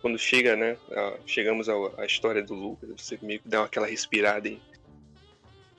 [0.00, 0.76] quando chega, né?
[0.92, 4.60] a- chegamos à história do Lucas, você meio que dá aquela respirada e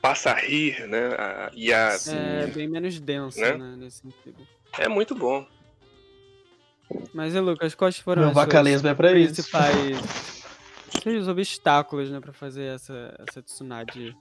[0.01, 1.07] passa a rir, né?
[1.17, 1.95] a- e a,
[2.43, 3.53] É bem menos denso, Né?
[3.57, 4.45] né, nesse sentido.
[4.77, 5.47] é muito bom.
[7.13, 9.33] Mas e Lucas, quais foram Meu as suas vaca lesma é pra isso.
[9.33, 10.36] principais seja
[11.05, 14.15] os obstáculos, né, pra fazer essa, essa Tsunade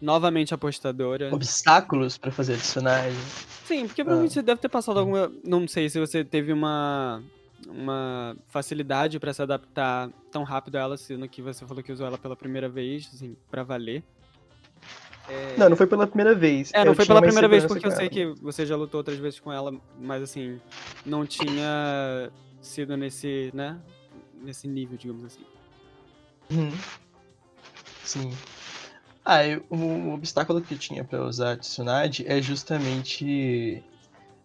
[0.00, 1.32] novamente apostadora.
[1.32, 3.16] Obstáculos pra fazer a Tsunade.
[3.64, 5.32] Sim, porque provavelmente você deve ter passado alguma.
[5.44, 7.22] Não sei se você teve uma.
[7.68, 12.04] Uma facilidade pra se adaptar tão rápido a ela, sendo que você falou que usou
[12.04, 14.02] ela pela primeira vez, assim, pra valer.
[15.28, 16.72] É, Não, não foi pela primeira vez.
[16.74, 19.16] É, não Eu foi pela primeira vez, porque eu sei que você já lutou outras
[19.16, 20.60] vezes com ela, mas assim,
[21.06, 23.78] não tinha sido nesse, né,
[24.42, 25.44] nesse nível, digamos assim.
[26.50, 26.84] Uhum.
[28.02, 28.42] Sim.
[29.24, 33.84] Ah, eu- o, o obstáculo que eu tinha pra usar a Tsunade é justamente.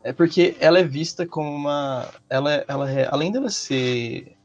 [0.04, 2.14] É porque ela é vista como uma.
[2.30, 4.38] Ela, ela é, além dela ser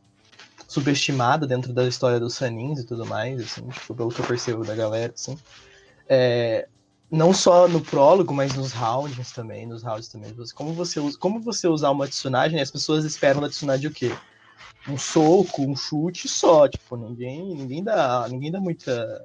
[0.69, 4.65] subestimada dentro da história dos Sanins e tudo mais, assim, tipo, pelo que eu percebo
[4.65, 5.41] da galera, assim.
[6.09, 6.69] É,
[7.11, 10.35] não só no prólogo, mas nos rounds também, nos rounds também.
[10.55, 14.11] Como você, como você usar uma Tsunade, né, as pessoas esperam da Tsunade o quê?
[14.88, 19.25] Um soco, um chute só, tipo, ninguém, ninguém dá, ninguém dá muita,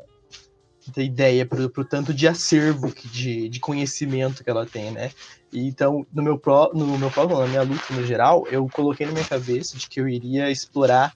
[0.85, 5.11] muita ideia pro, pro tanto de acervo que, de, de conhecimento que ela tem, né?
[5.51, 8.67] E então, no meu pró, no meu pró, não, na minha luta no geral, eu
[8.71, 11.13] coloquei na minha cabeça de que eu iria explorar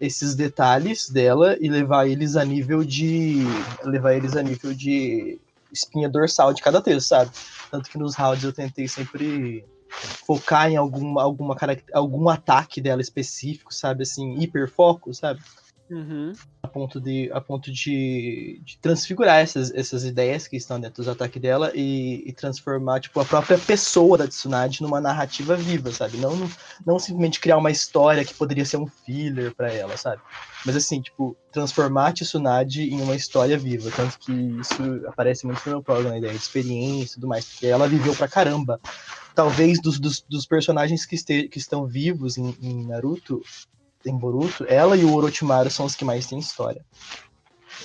[0.00, 3.44] esses detalhes dela e levar eles a nível de
[3.84, 5.38] levar eles a nível de
[5.72, 7.30] espinha dorsal de cada texto, sabe?
[7.70, 9.64] Tanto que nos rounds eu tentei sempre
[10.26, 11.56] focar em alguma, alguma
[11.92, 14.02] algum ataque dela específico, sabe?
[14.02, 15.40] Assim, hiperfoco, sabe?
[15.90, 16.32] Uhum.
[16.62, 21.08] A ponto de, a ponto de, de transfigurar essas, essas ideias que estão dentro dos
[21.08, 26.16] ataques dela e, e transformar, tipo, a própria pessoa da Tsunade numa narrativa viva, sabe?
[26.16, 26.50] Não,
[26.86, 30.22] não simplesmente criar uma história que poderia ser um filler pra ela, sabe?
[30.64, 33.90] Mas assim, tipo, transformar a Tsunade em uma história viva.
[33.94, 37.44] Tanto que isso aparece muito no meu programa, a ideia de experiência e tudo mais,
[37.44, 38.80] porque ela viveu pra caramba
[39.34, 43.42] talvez dos, dos, dos personagens que, este, que estão vivos em, em Naruto,
[44.06, 46.84] em Boruto, ela e o Orochimaru são os que mais têm história.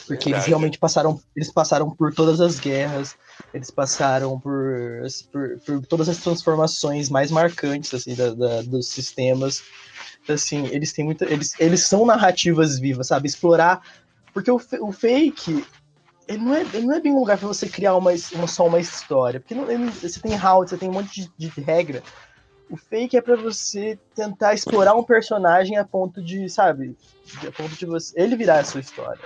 [0.05, 0.47] Porque eles Verdade.
[0.49, 3.15] realmente passaram, eles passaram por todas as guerras,
[3.53, 9.63] eles passaram por, por, por todas as transformações mais marcantes assim da, da- dos sistemas.
[10.27, 13.27] Assim, eles têm muita, eles, eles são narrativas vivas, sabe?
[13.27, 13.81] Explorar,
[14.33, 15.65] porque o, o fake
[16.29, 18.79] ele não, é, não é bem um lugar pra você criar uma, uma, só uma
[18.79, 19.39] história.
[19.39, 22.03] Porque não- você tem round, você tem um monte de, de regra.
[22.69, 26.95] O fake é pra você tentar explorar um personagem a ponto de, sabe?
[27.47, 28.13] A ponto de você.
[28.21, 29.23] Ele virar a sua história.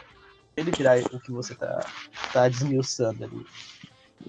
[0.55, 1.85] Ele virar o que você tá,
[2.31, 3.45] tá desmiuçando ali.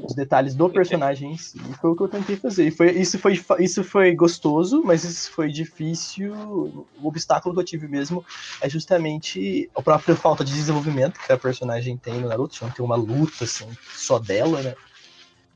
[0.03, 1.59] Os detalhes do personagem em si.
[1.71, 2.67] E foi o que eu tentei fazer.
[2.67, 6.35] E foi, isso, foi, isso foi gostoso, mas isso foi difícil.
[6.35, 8.25] O obstáculo que eu tive mesmo
[8.61, 12.85] é justamente a própria falta de desenvolvimento que a personagem tem no Naruto, não tem
[12.85, 14.75] uma luta assim, só dela, né?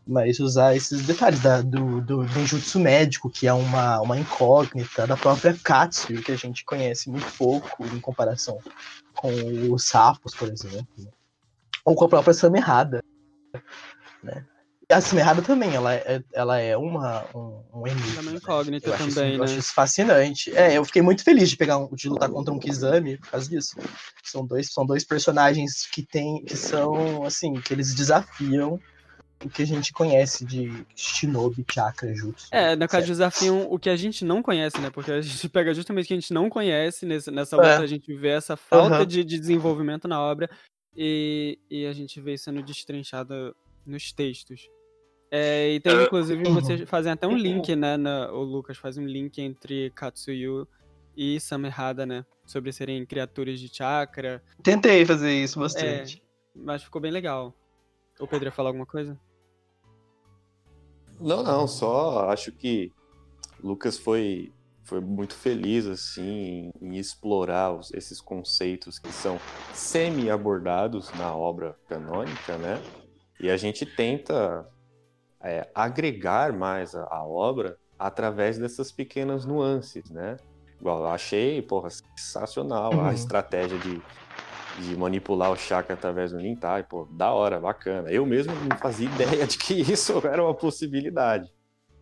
[0.07, 5.17] Mas usar esses detalhes da- do, do Genjutsu médico, que é uma, uma incógnita, da
[5.17, 8.59] própria Katsuyo, que a gente conhece muito pouco em comparação
[9.15, 9.29] com
[9.73, 10.89] os sapos, por exemplo.
[10.97, 11.11] né?
[11.85, 13.01] Ou com a própria Samerrada.
[14.23, 14.45] Né?
[14.91, 18.17] E a Samerrada também, ela é, ela é uma, um, um enigma.
[18.17, 18.37] É uma né?
[18.39, 19.45] incógnita Eu acho, isso, também, eu né?
[19.45, 20.57] acho isso fascinante.
[20.57, 23.51] É, eu fiquei muito feliz de pegar um- de lutar contra um Kizami por causa
[23.51, 23.77] disso.
[24.23, 28.81] São dois, são dois personagens que tem, que são assim, que eles desafiam
[29.45, 32.49] o que a gente conhece de Shinobi, Chakra, Jutsu.
[32.51, 33.09] É, no caso etc.
[33.09, 34.89] desafiam o que a gente não conhece, né?
[34.91, 37.77] Porque a gente pega justamente o que a gente não conhece nesse, nessa luta, É.
[37.77, 39.07] a gente vê essa falta Aham.
[39.07, 40.49] de, de desenvolvimento na obra
[40.97, 43.55] e, e a gente vê isso sendo destrinchado
[43.89, 44.69] nos textos.
[45.31, 47.97] É, e tem, Ah, inclusive, vocês fazem até um link, né?
[47.97, 50.67] Na, o Lucas faz um link entre Katsuyu
[51.17, 52.25] e Samerhada, né?
[52.47, 54.43] Sobre serem criaturas de chakra.
[54.63, 56.23] Tentei fazer isso É, bastante.
[56.55, 57.55] mas ficou bem legal.
[58.19, 59.21] O Pedro ia falar alguma coisa?
[61.21, 62.93] Não, não, só acho que
[63.63, 64.53] Lucas foi,
[64.85, 69.39] foi muito feliz assim em, em explorar os- esses conceitos que são
[69.75, 72.81] semi-abordados na obra canônica, né?
[73.41, 74.67] E a gente tenta
[75.43, 80.37] é, agregar mais a, a obra através dessas pequenas nuances, né?
[80.81, 83.13] Igual, eu achei, porra, sensacional a Uhum.
[83.15, 84.01] estratégia de,
[84.85, 88.11] de manipular o chakra através do Nintai, pô, da hora, bacana.
[88.11, 91.51] Eu mesmo não fazia ideia de que isso era uma possibilidade.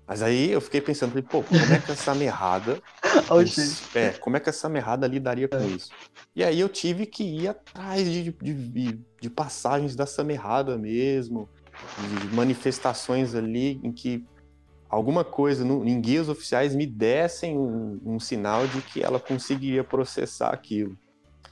[0.07, 2.79] Mas aí eu fiquei pensando, pô, como é que essa merrada
[3.31, 3.96] Olha o os- jeito.
[3.96, 5.90] é, como é que essa merrada lidaria com isso?
[6.35, 11.48] E aí eu tive que ir atrás de, de, de- de passagens dessa merrada mesmo,
[11.98, 14.24] de manifestações ali em que
[14.88, 19.82] alguma coisa no, em guias oficiais me dessem um, um sinal de que ela conseguiria
[19.82, 20.96] processar aquilo.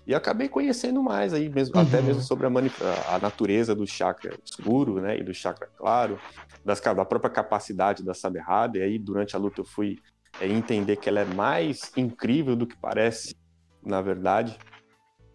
[0.06, 2.06] E acabei conhecendo mais aí mesmo, até Uhum.
[2.06, 6.20] mesmo sobre a- a natureza do chakra escuro, né, e do chakra claro,
[6.64, 9.98] das, da própria capacidade da saberrada, e aí durante a luta eu fui
[10.38, 13.34] é entender que ela é mais incrível do que parece,
[13.82, 14.60] na verdade.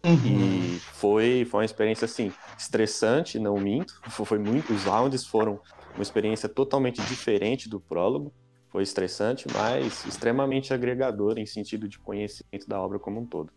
[0.04, 0.76] Uhum.
[0.76, 4.00] E foi, foi uma experiência, assim, estressante, não minto.
[4.10, 5.60] Foi muito, os rounds foram
[5.94, 8.32] uma experiência totalmente diferente do prólogo.
[8.68, 13.50] Foi estressante, mas extremamente agregador em sentido de conhecimento da obra como um todo.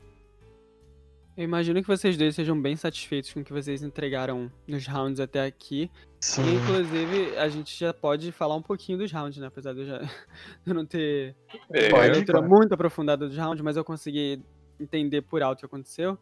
[1.35, 5.19] Eu imagino que vocês dois sejam bem satisfeitos com o que vocês entregaram nos rounds
[5.19, 5.89] até aqui.
[6.19, 6.43] Sim.
[6.43, 9.47] E, inclusive, a gente já pode falar um pouquinho dos rounds, né?
[9.47, 9.97] Apesar de eu, já,
[10.63, 11.35] de eu não ter
[11.71, 14.43] É, uma leitura muito aprofundada dos rounds, mas eu consegui
[14.83, 16.17] entender por alto o que aconteceu.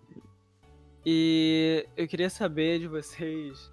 [1.06, 3.72] E eu queria saber de vocês.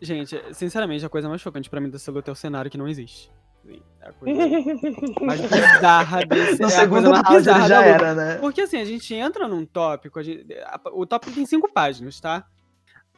[0.00, 2.86] Gente, sinceramente, a coisa mais chocante pra mim dessa luta é o cenário que não
[2.86, 3.32] existe.
[3.66, 4.40] Sim, É a coisa
[5.24, 6.60] mais bizarra desse.
[6.60, 8.04] No é a segundo coisa mais round bizarra ele da já luta.
[8.04, 8.34] era, né?
[8.38, 12.20] Porque assim, a gente entra num tópico, a gente- a- o tópico tem cinco páginas,
[12.20, 12.46] tá?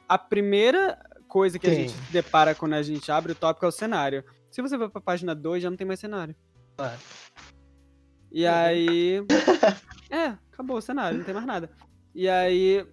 [0.09, 1.88] A primeira coisa que a Tem.
[1.88, 4.24] gente se depara quando a gente abre o tópico é o cenário.
[4.50, 6.35] Se você for pra página 2, já não tem mais cenário.
[6.76, 6.98] Claro.
[8.33, 9.22] E aí.
[10.12, 11.70] É, acabou o cenário, não tem mais nada.
[12.14, 12.87] E aí.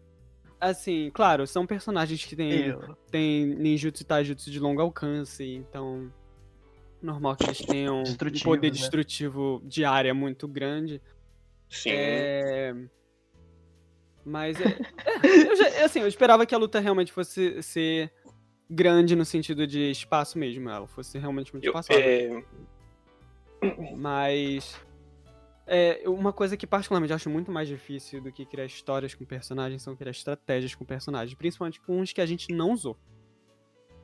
[0.59, 2.75] Assim, claro, são personagens que têm,
[3.11, 6.11] têm ninjutsu e taijutsu de longo alcance, então.
[6.99, 8.73] Normal que eles tenham um poder né?
[8.73, 10.99] destrutivo de área muito grande.
[11.69, 11.91] Sim.
[11.91, 12.73] É...
[14.25, 14.65] Mas é,
[15.47, 18.11] eu já- assim, eu esperava que a luta realmente fosse ser
[18.67, 21.99] grande no sentido de espaço mesmo, ela fosse realmente muito espaçosa.
[21.99, 22.43] é,
[23.95, 24.75] Mas
[25.67, 29.25] é, uma coisa que particularmente eu acho muito mais difícil do que criar histórias com
[29.25, 32.97] personagens são criar estratégias com personagens, principalmente com os que a gente não usou.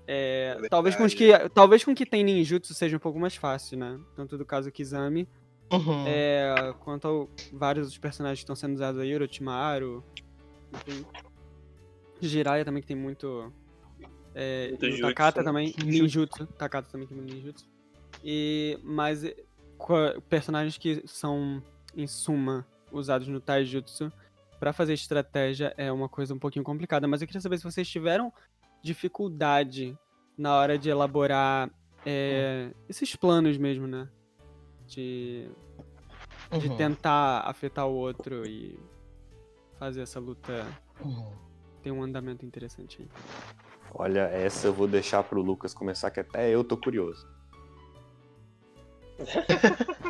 [0.06, 3.78] É, talvez com os que talvez com que tem ninjutsu seja um pouco mais fácil,
[3.78, 3.98] né?
[4.16, 5.28] Tanto do caso Kizami
[5.72, 6.06] Uhum.
[6.06, 10.04] é, quanto ao vários dos personagens que estão sendo usados aí, Orochimaru,
[10.72, 11.06] enfim.
[12.22, 13.52] Jiraiya também que tem muito.
[14.36, 16.46] É, Takata também, ninjutsu.
[16.48, 17.66] Takata também tem muito ninjutsu.
[18.24, 19.36] E, mas é,
[20.30, 21.62] personagens que são,
[21.96, 24.12] em suma, usados no Taijutsu
[24.60, 27.08] pra fazer estratégia é uma coisa um pouquinho complicada.
[27.08, 28.32] Mas eu queria saber se vocês tiveram
[28.82, 29.98] dificuldade
[30.38, 31.70] na hora de elaborar
[32.06, 34.08] é, esses planos mesmo, né?
[34.88, 35.50] De
[36.60, 36.78] de Uhum.
[36.78, 38.80] tentar afetar o outro e
[39.80, 40.66] fazer essa luta
[41.04, 41.34] Uhum.
[41.82, 43.08] ter um andamento interessante aí.
[43.96, 47.28] Olha, essa eu vou deixar pro Lucas começar, que até eu tô curioso.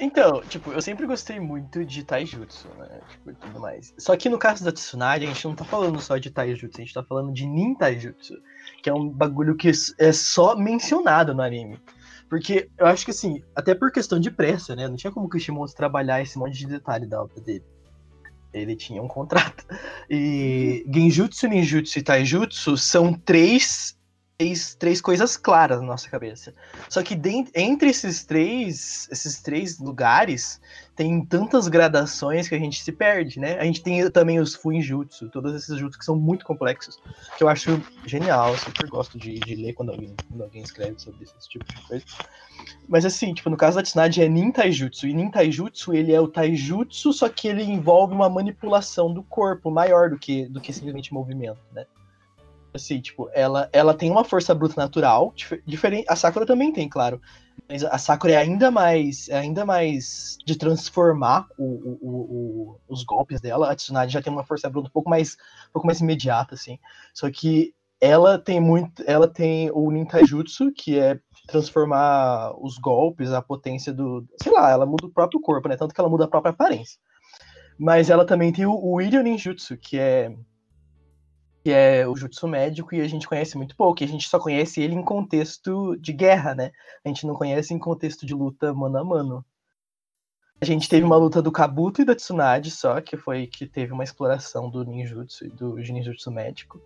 [0.00, 3.00] Então, tipo, eu sempre gostei muito de taijutsu, né?
[3.10, 3.92] Tipo, tudo mais.
[3.98, 6.84] Só que no caso da Tsunade, a gente não tá falando só de taijutsu, a
[6.84, 8.34] gente tá falando de nin taijutsu,
[8.82, 11.80] que é um bagulho que é só mencionado no anime.
[12.28, 14.86] Porque eu acho que assim, até por questão de pressa, né?
[14.86, 17.64] Não tinha como o Kishimoto trabalhar esse monte de detalhe da obra dele.
[18.52, 19.66] Ele tinha um contrato.
[20.08, 23.97] E Genjutsu, Ninjutsu e Taijutsu são três,
[24.38, 26.54] três, três coisas claras na nossa cabeça.
[26.88, 27.20] Só que
[27.56, 30.60] entre esses três, esses três lugares,
[30.94, 33.58] tem tantas gradações que a gente se perde, né?
[33.58, 37.00] A gente tem também os Fuinjutsu, todos esses jutsus que são muito complexos,
[37.36, 41.00] que eu acho genial, eu super gosto de, de ler quando alguém, quando alguém escreve
[41.00, 42.04] sobre esse tipo de coisa.
[42.88, 46.20] Mas assim, tipo, no caso da Tsunade é Nin Taijutsu, e Nin Taijutsu, ele é
[46.20, 50.72] o Taijutsu, só que ele envolve uma manipulação do corpo maior do que, do que
[50.72, 51.86] simplesmente movimento, né?
[52.74, 56.04] Assim, tipo, ela, ela tem uma força bruta natural, dif- diferente.
[56.08, 57.20] A Sakura também tem, claro.
[57.68, 63.04] Mas a Sakura é ainda mais, é ainda mais de transformar o, o- o- os
[63.04, 63.70] golpes dela.
[63.70, 65.34] A Tsunade já tem uma força bruta um pouco mais,
[65.68, 66.78] um pouco mais imediata, assim.
[67.12, 73.42] Só que ela tem muito, ela tem o Nintajutsu, que é transformar os golpes, a
[73.42, 75.76] potência do, sei lá, ela muda o próprio corpo, né?
[75.76, 76.98] Tanto que ela muda a própria aparência.
[77.78, 80.34] Mas ela também tem o, o Ninjutsu, que é
[81.68, 84.38] que é o jutsu médico e a gente conhece muito pouco, e a gente só
[84.38, 86.72] conhece ele em contexto de guerra, né?
[87.04, 89.44] A gente não conhece em contexto de luta mano a mano.
[90.58, 93.92] A gente teve uma luta do Kabuto e da Tsunade só, que foi que teve
[93.92, 96.80] uma exploração do ninjutsu e do ninjutsu médico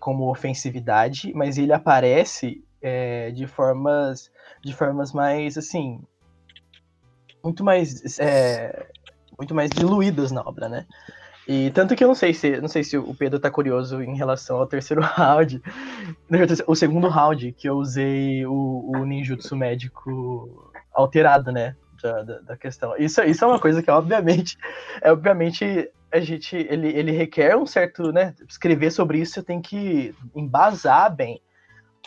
[0.00, 4.32] como ofensividade, mas ele aparece é, de formas
[4.64, 6.00] de formas mais assim
[7.44, 8.88] muito mais é,
[9.38, 10.86] muito mais diluídas na obra, né?
[11.48, 14.14] E tanto que eu não sei se não sei se o Pedro tá curioso em
[14.14, 15.62] relação ao terceiro round,
[16.66, 21.74] o segundo round que eu usei o, o ninjutsu médico alterado, né?
[22.02, 22.94] Da, da, da questão.
[22.98, 24.58] Isso, isso é uma coisa que obviamente
[25.02, 28.34] é obviamente a gente ele, ele requer um certo, né?
[28.46, 31.40] Escrever sobre isso você tem que embasar bem.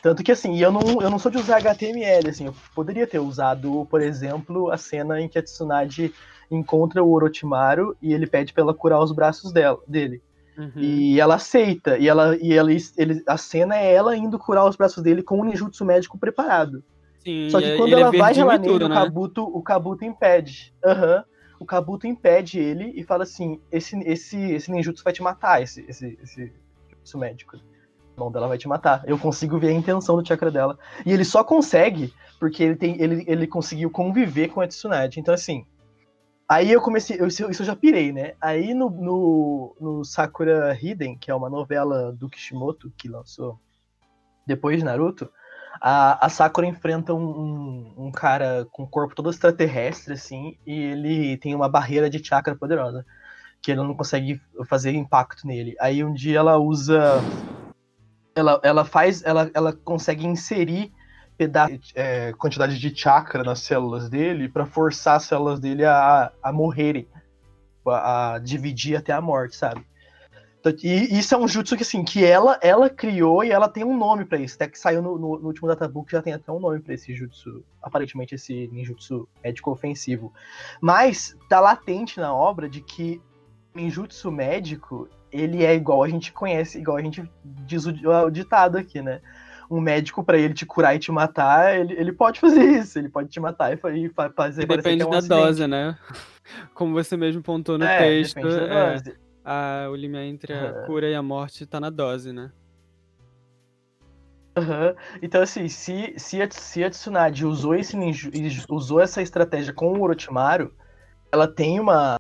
[0.04, 3.20] Tanto que assim, eu não, eu não sou de usar HTML, assim, eu poderia ter
[3.20, 6.14] usado, por exemplo, a cena em que a Tsunade
[6.56, 10.22] encontra o Orochimaru e ele pede pra ela curar os braços dela, dele.
[10.58, 10.72] Uhum.
[10.76, 14.76] E ela aceita, e ela e ela, ele, a cena é ela indo curar os
[14.76, 16.84] braços dele com um ninjutsu médico preparado.
[17.24, 18.96] Sim, Só que e- quando ela é vai relar nele, tudo, o né?
[18.96, 20.74] Kabuto, o Kabuto impede.
[20.86, 21.24] Aham.
[21.60, 25.86] o Kabuto impede ele e fala assim: esse, esse, esse ninjutsu vai te matar, esse,
[25.88, 26.52] esse, esse
[26.90, 27.58] jutsu médico.
[28.18, 29.04] A mão dela vai te matar.
[29.08, 30.78] Eu consigo ver a intenção do chakra dela.
[31.06, 35.20] E ele só consegue porque ele, tem, ele, ele conseguiu conviver com a Tsunade.
[35.20, 35.66] Então, assim.
[36.52, 37.16] Aí eu comecei.
[37.18, 38.34] Eu, isso eu já pirei, né?
[38.42, 43.58] Aí no, no, no Sakura Hidden, que é uma novela do Kishimoto, que lançou
[44.46, 45.32] depois de Naruto,
[45.80, 51.38] a, a Sakura enfrenta um, um, um, cara com corpo todo extraterrestre, assim, e ele
[51.38, 53.06] tem uma barreira de chakra poderosa,
[53.62, 55.74] que ele não consegue fazer impacto nele.
[55.80, 57.14] Aí um dia ela usa.
[58.36, 59.24] Ela, ela faz.
[59.24, 60.92] Ela, ela consegue inserir
[61.42, 66.54] pedaço, é, quantidade de chakra nas células dele para forçar as células dele a, a
[66.54, 67.08] morrerem,
[67.88, 69.84] a, a dividir até a morte, sabe?
[70.84, 73.98] E isso é um jutsu que, assim, que ela, ela criou e ela tem um
[73.98, 74.54] nome para isso.
[74.54, 77.16] Até que saiu no, no, no, último databook, já tem até um nome para esse
[77.16, 77.66] jutsu.
[77.82, 80.32] Aparentemente, esse ninjutsu médico ofensivo.
[80.80, 83.20] Mas tá latente na obra de que
[83.74, 87.94] ninjutsu médico, ele é igual a gente conhece, igual a gente diz o,
[88.28, 89.20] o ditado aqui, né?
[89.72, 93.00] Um médico, para ele te curar e te matar, ele, ele pode fazer isso.
[93.00, 95.42] Ele pode te matar e, e fazer Depende é um da acidente.
[95.42, 95.98] dose, né?
[96.76, 98.40] Como você mesmo pontou no é, texto.
[98.40, 99.02] É...
[99.46, 102.52] a, o limiar entre a cura e a morte tá na dose, né?
[104.58, 104.94] Uhum.
[105.22, 108.30] Então, assim, se, se, a, se a Tsunade usou, esse ninju,
[108.70, 110.74] usou essa estratégia com o Orochimaru,
[111.32, 112.20] ela tem uma.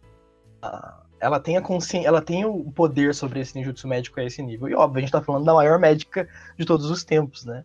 [1.21, 4.67] Ela tem a consciência, ela tem o poder sobre esse ninjutsu médico a esse nível.
[4.67, 7.63] E óbvio, a gente tá falando da maior médica de todos os tempos, né?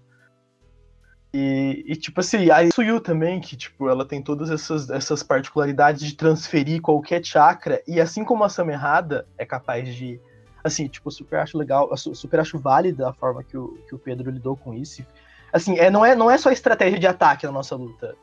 [1.38, 6.06] E, e, tipo assim, a Suyu também, que tipo, ela tem todas essas, essas particularidades
[6.06, 10.20] de transferir qualquer chakra, e assim como a Samerrada é capaz de.
[10.64, 14.30] Assim, tipo, super acho legal, super acho válida a forma que o, que o Pedro
[14.30, 15.04] lidou com isso.
[15.52, 18.16] Assim, é, não, é, não é só estratégia de ataque na nossa luta.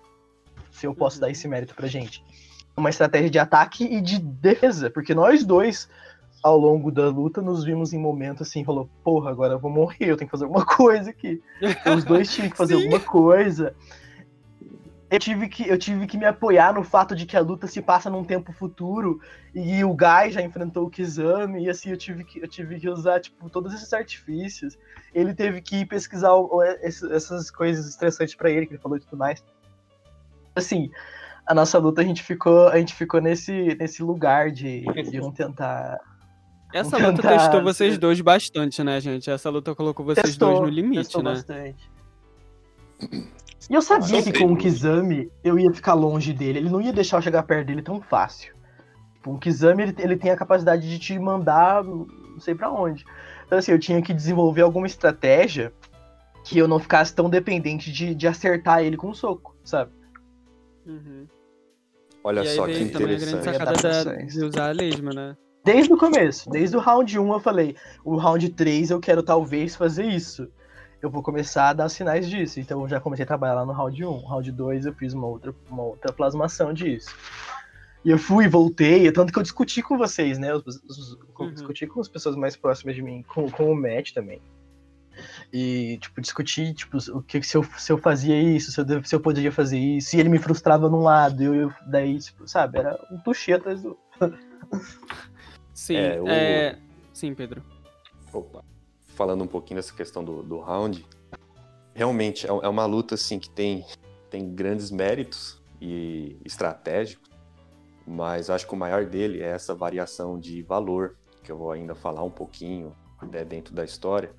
[0.72, 1.22] Se eu posso uhum.
[1.22, 2.24] dar esse mérito pra gente.
[2.76, 5.88] Uma estratégia de ataque e de defesa, porque nós dois
[6.44, 10.08] ao longo da luta, nos vimos em momentos assim, falou, porra, agora eu vou morrer,
[10.08, 11.42] eu tenho que fazer alguma coisa aqui.
[11.62, 13.74] Então, os dois tinham que fazer alguma coisa.
[15.10, 17.82] Eu tive, que, eu tive que me apoiar no fato de que a luta se
[17.82, 19.22] passa num tempo futuro
[19.54, 22.90] e o Guy já enfrentou o Kizami, e assim, eu tive que, eu tive que
[22.90, 24.78] usar, tipo, todos esses artifícios.
[25.14, 26.32] Ele teve que pesquisar
[26.82, 29.44] essas coisas estressantes para ele, que ele falou e tudo mais.
[30.56, 30.90] Assim,
[31.46, 35.32] a nossa luta a gente ficou, a gente ficou nesse, nesse lugar de, de um
[35.32, 36.00] tentar
[36.74, 37.38] essa luta tentar...
[37.38, 39.30] testou vocês dois bastante, né, gente?
[39.30, 41.24] Essa luta colocou vocês testou, dois no limite, né?
[41.24, 41.92] Bastante.
[43.70, 46.60] E eu sabia que com o Kizami eu ia ficar longe dele.
[46.60, 48.56] Ele não ia deixar eu chegar perto dele tão fácil.
[49.14, 53.06] Tipo, o Kizami ele, ele tem a capacidade de te mandar não sei para onde.
[53.46, 55.72] Então, assim, eu tinha que desenvolver alguma estratégia
[56.44, 59.92] que eu não ficasse tão dependente de, de acertar ele com um soco, sabe?
[60.86, 61.28] Uhum.
[62.24, 63.46] Olha e só que interessante.
[63.46, 65.38] A grande sacada da, de usar a lesma, né?
[65.64, 69.76] Desde o começo, desde o round 1 eu falei, o round 3 eu quero talvez
[69.76, 70.48] fazer isso.
[71.02, 72.60] Eu vou começar a dar sinais disso.
[72.60, 74.18] Então eu já comecei a trabalhar lá no round 1.
[74.20, 77.14] Round 2 eu fiz uma outra, uma outra plasmação disso.
[78.06, 80.52] E eu fui, voltei, tanto que eu discuti com vocês, né?
[80.52, 81.54] Eu, eu, uhum.
[81.54, 84.42] Discuti com as pessoas mais próximas de mim, com, com o Matt também.
[85.54, 89.16] E, tipo, discutir, tipo, o que se eu, se eu fazia isso, se eu, se
[89.16, 92.80] eu poderia fazer isso, e ele me frustrava num lado, eu, eu daí, tipo, sabe,
[92.80, 93.96] era um tuxê atrás do.
[95.72, 96.28] Sim, é, o...
[96.28, 96.80] é...
[97.14, 97.64] Sim, Pedro.
[98.34, 98.66] Opa.
[99.10, 101.06] Falando um pouquinho dessa questão do, do round,
[101.94, 103.86] realmente é, é uma luta assim que tem,
[104.32, 107.30] tem grandes méritos e estratégicos,
[108.08, 111.94] mas acho que o maior dele é essa variação de valor, que eu vou ainda
[111.94, 112.96] falar um pouquinho
[113.32, 114.34] né, dentro da história,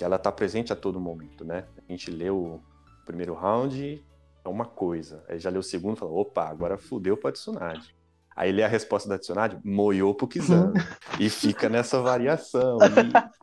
[0.00, 1.66] que ela está presente a todo momento, né?
[1.76, 2.62] A gente leu o
[3.04, 4.02] primeiro round,
[4.42, 7.94] é uma coisa, aí já leu o segundo e falou, opa, agora fudeu pra Tsunade.
[8.34, 10.72] Aí lê a resposta da Tsunade, moiou pro Kizami.
[11.20, 12.78] e fica nessa variação.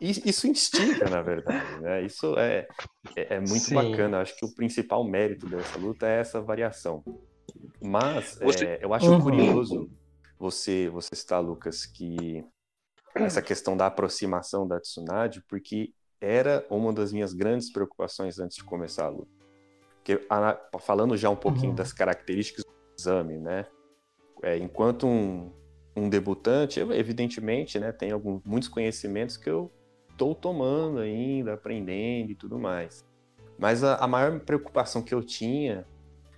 [0.01, 2.01] E, e, isso instiga, na verdade, né?
[2.01, 2.67] Isso é,
[3.15, 3.75] é, é muito Sim.
[3.75, 4.21] bacana.
[4.21, 7.03] Acho que o principal mérito dessa luta é essa variação.
[7.79, 8.65] Mas você...
[8.65, 9.21] é, eu acho uhum.
[9.21, 9.91] curioso
[10.39, 12.43] você, você citar, Lucas, que
[13.13, 18.63] essa questão da aproximação da Tsunade, porque era uma das minhas grandes preocupações antes de
[18.63, 19.31] começar a luta.
[19.97, 20.25] Porque,
[20.79, 21.75] falando já um pouquinho uhum.
[21.75, 23.67] das características do exame, né?
[24.41, 25.51] é, enquanto um,
[25.95, 29.71] um debutante, eu, evidentemente, né, tenho alguns, muitos conhecimentos que eu
[30.11, 33.05] estou tomando ainda, aprendendo e tudo mais.
[33.57, 35.85] Mas a, a, maior preocupação que eu tinha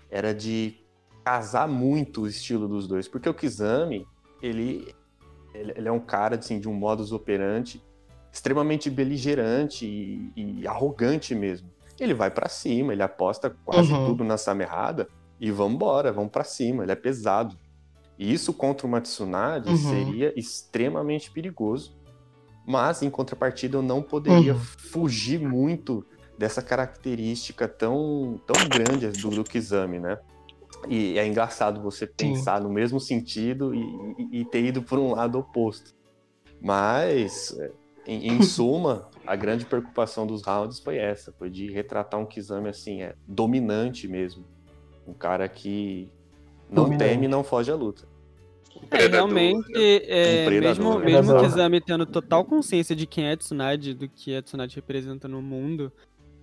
[0.09, 0.77] era de
[1.23, 4.07] casar muito o estilo dos dois, porque o Kizami,
[4.41, 4.93] ele,
[5.53, 7.83] ele, ele é um cara assim, de um modus operandi
[8.31, 11.69] extremamente beligerante e, e arrogante mesmo.
[11.99, 14.05] Ele vai para cima, ele aposta quase uhum.
[14.05, 15.07] tudo na samerrada
[15.39, 17.57] e vamos embora, vamos para cima, ele é pesado.
[18.17, 19.75] E isso contra uma Tsunade Uhum.
[19.75, 21.97] seria extremamente perigoso.
[22.67, 24.59] Mas, em contrapartida, eu não poderia Uhum.
[24.59, 26.05] fugir muito
[26.37, 30.17] dessa característica tão, tão grande do, do Kizami, né?
[30.87, 33.79] E é engraçado você pensar no mesmo sentido e,
[34.17, 35.91] e- e ter ido por um lado oposto.
[36.61, 37.71] Mas, é,
[38.09, 42.69] em, em suma, a grande preocupação dos rounds foi essa, foi de retratar um Kizami
[42.69, 44.45] assim, é dominante mesmo.
[45.07, 46.09] Um cara que
[46.69, 47.09] não Dominante.
[47.11, 48.07] teme e não foge à luta.
[48.75, 49.79] Um É, realmente, né?
[49.79, 51.05] é, Um mesmo, né?
[51.05, 51.43] mesmo Predador.
[51.43, 55.91] Kizami tendo total consciência de quem é Tsunade, do que a Tsunade representa no mundo,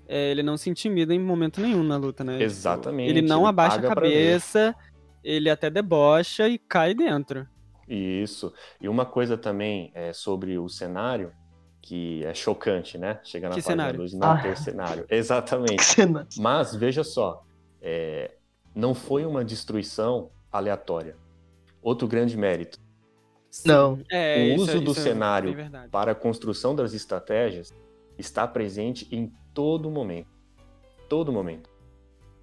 [0.09, 2.33] é, ele não se intimida em momento nenhum na luta, né?
[2.35, 4.75] Tipo, Exatamente, ele não ele abaixa a cabeça,
[5.23, 7.47] ele até debocha e cai dentro.
[7.89, 8.53] Isso.
[8.81, 11.33] E uma coisa também é, sobre o cenário,
[11.87, 13.21] que é chocante, né?
[13.23, 13.99] Chega na Que página cenário?
[14.01, 14.43] 2 e não Ah.
[14.43, 15.07] ter cenário.
[15.09, 15.85] Exatamente.
[15.85, 16.27] Cena.
[16.37, 17.45] Mas veja só,
[17.81, 18.33] é,
[18.75, 21.17] não foi uma destruição aleatória.
[21.81, 22.81] Outro grande mérito.
[23.49, 24.01] Sim, Não.
[24.11, 25.57] é, O isso uso é- do é cenário
[25.93, 27.73] para a construção das estratégias
[28.19, 30.29] está presente em todo momento.
[31.09, 31.71] Todo momento.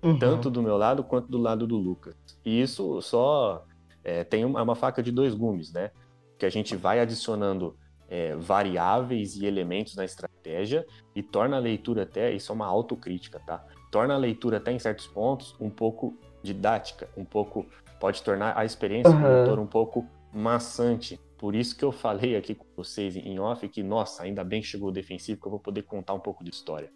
[0.01, 0.17] Uhum.
[0.17, 2.15] Tanto do meu lado quanto do lado do Lucas.
[2.45, 3.65] E isso só
[4.05, 5.91] é, tem uma, uma faca de dois gumes, né?
[6.37, 7.75] Que a gente vai adicionando
[8.13, 10.85] é, variáveis e elementos na estratégia
[11.15, 13.65] e torna a leitura até, isso é uma autocrítica, tá?
[13.91, 17.65] Torna a leitura até em certos pontos um pouco didática, um pouco,
[17.99, 19.35] pode tornar a experiência do Aham.
[19.35, 21.19] leitor um pouco maçante.
[21.39, 24.67] Por isso que eu falei aqui com vocês em off que, nossa, ainda bem que
[24.67, 26.91] chegou o defensivo, que eu vou poder contar um pouco de história.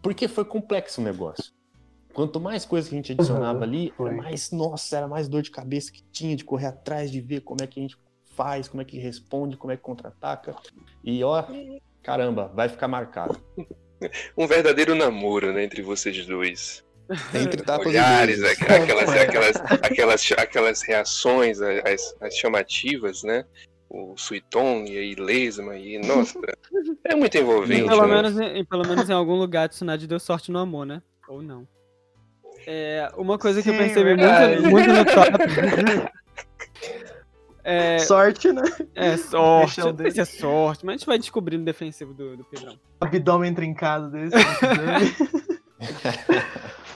[0.00, 1.52] Porque foi complexo o negócio.
[2.14, 5.50] Quanto mais coisa que a gente adicionava Uhum, ali, mais, nossa, era mais dor de
[5.50, 7.96] cabeça que tinha de correr atrás, de ver como é que a gente
[8.38, 10.54] faz, como é que responde, como é que contra-ataca.
[11.04, 11.44] E ó,
[12.04, 13.36] caramba, vai ficar marcado.
[14.36, 16.84] Um verdadeiro namoro, né, entre vocês dois.
[17.34, 23.44] Entre tapas e Olhares, aquelas, aquelas, aquelas, aquelas reações, as, as chamativas, né?
[23.90, 26.38] O Suiton e a Ilesma e nossa,
[27.02, 27.88] é muito E envolvente.
[27.88, 28.22] pelo, né?
[28.22, 31.02] menos, em- pelo menos em algum lugar a Tsunade deu sorte no amor, né?
[31.28, 31.66] Ou não.
[32.68, 35.32] É, uma coisa que eu Sim, percebi muito, muito no top.
[37.70, 38.62] É, Sorte, né?
[38.94, 39.80] é sorte.
[39.80, 42.78] Não sei se é sorte, mas a gente vai descobrir no defensivo do, do Pedrão.
[42.98, 44.34] Abdômen trincado desse.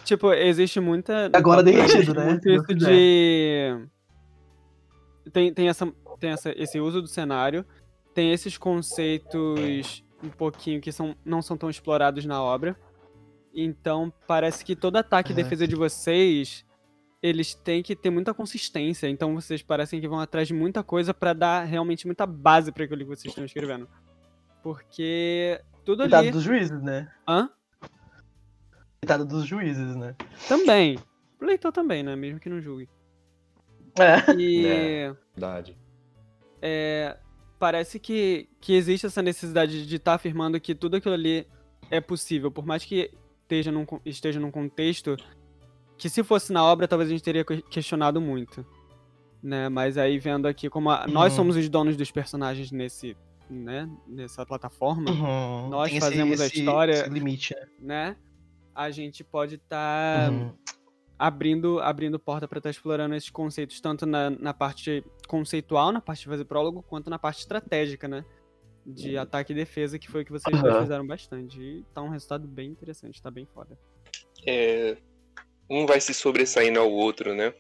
[0.02, 1.28] Tipo, existe muita.
[1.28, 2.24] no Agora top derretido, né?
[2.24, 3.86] Muito isso de.
[5.30, 7.64] Tem, tem, essa, tem essa, esse uso do cenário,
[8.14, 12.76] tem esses conceitos um pouquinho que são, não são tão explorados na obra.
[13.54, 15.42] Então, parece que todo ataque e Aham.
[15.42, 16.64] defesa de vocês,
[17.22, 19.08] eles têm que ter muita consistência.
[19.08, 22.84] Então, vocês parecem que vão atrás de muita coisa pra dar realmente muita base pra
[22.84, 23.88] aquilo que vocês estão escrevendo.
[24.62, 26.30] Porque tudo Coitado ali.
[26.32, 27.10] dos juízes, né?
[27.28, 27.48] Hã?
[29.00, 30.14] Coitado dos juízes, né?
[30.48, 30.98] Também.
[31.40, 32.14] O leitor também, né?
[32.16, 32.88] Mesmo que não julgue.
[33.98, 34.34] É.
[34.36, 34.66] E.
[34.66, 35.16] É.
[35.34, 35.76] Verdade.
[36.60, 37.18] é,
[37.58, 41.46] parece que, que existe essa necessidade de estar afirmando que tudo aquilo ali
[41.90, 43.10] é possível, por mais que
[43.42, 45.16] esteja num, esteja num contexto
[46.03, 48.66] que se fosse na obra talvez a gente teria que- questionado muito,
[49.40, 49.68] né?
[49.68, 51.36] Mas aí vendo aqui como a- nós Uhum.
[51.36, 53.16] somos os donos dos personagens nesse,
[53.48, 53.88] né?
[54.09, 55.68] Nessa plataforma, Uhum.
[55.68, 58.11] Nós Tem esse- fazemos a esse- história- esse limite, né?
[58.11, 58.16] né?
[58.74, 60.53] A gente pode estar Uhum.
[61.16, 66.22] abrindo, abrindo porta para estar explorando esses conceitos, tanto na, na parte conceitual, na parte
[66.22, 68.24] de fazer prólogo, quanto na parte estratégica, né?
[68.84, 70.82] De ataque e defesa, que foi o que vocês dois Aham.
[70.82, 71.61] fizeram bastante.
[71.62, 73.78] E tá um resultado bem interessante, tá bem foda.
[74.44, 74.96] É,
[75.72, 77.54] um vai se sobressaindo ao outro, né?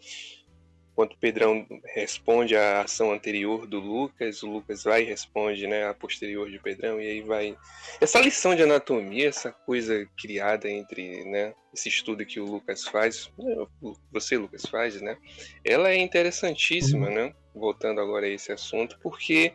[0.92, 5.86] Enquanto o Pedrão responde à ação anterior do Lucas, o Lucas vai e responde, né,
[5.88, 7.56] a posterior de Pedrão, e aí vai.
[7.98, 13.32] Essa lição de anatomia, essa coisa criada entre, né, esse estudo que o Lucas faz,
[13.38, 15.16] né, o- você, Lucas, faz, né?
[15.64, 17.32] Ela é interessantíssima, né?
[17.54, 19.54] Voltando agora a esse assunto, porque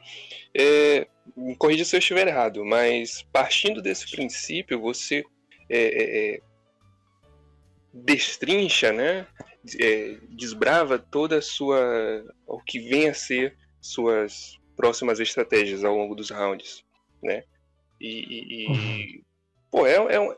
[0.55, 1.05] é,
[1.35, 5.23] me corrija se eu estiver errado, mas partindo desse princípio, você
[5.69, 6.41] é, é, é,
[8.03, 9.27] destrincha, né?
[9.79, 12.23] é, desbrava toda a sua.
[12.45, 16.83] o que vem a ser suas próximas estratégias ao longo dos rounds,
[17.21, 17.43] né?
[17.99, 18.07] E.
[18.07, 19.23] e- e-
[19.71, 20.35] pô, é, é um-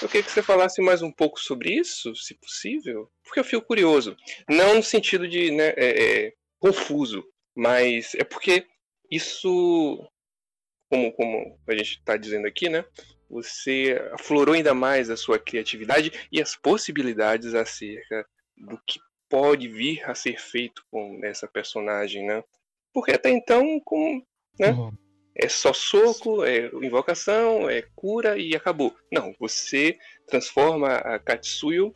[0.00, 3.66] eu queria que você falasse mais um pouco sobre isso, se possível, porque eu fico
[3.66, 4.16] curioso.
[4.48, 7.22] Não no sentido de né, é, é, confuso,
[7.54, 8.66] mas é porque
[9.10, 10.08] isso,
[10.88, 12.84] como, como a gente está dizendo aqui, né?
[13.30, 18.26] Você aflorou ainda mais a sua criatividade e as possibilidades acerca
[18.56, 22.42] do que pode vir a ser feito com essa personagem, né?
[22.92, 24.20] Porque até então, com,
[24.58, 24.72] né?
[24.72, 24.90] Uhum.
[25.36, 28.94] é só soco, é invocação, é cura e acabou.
[29.12, 31.94] Não, você transforma a Katsuyo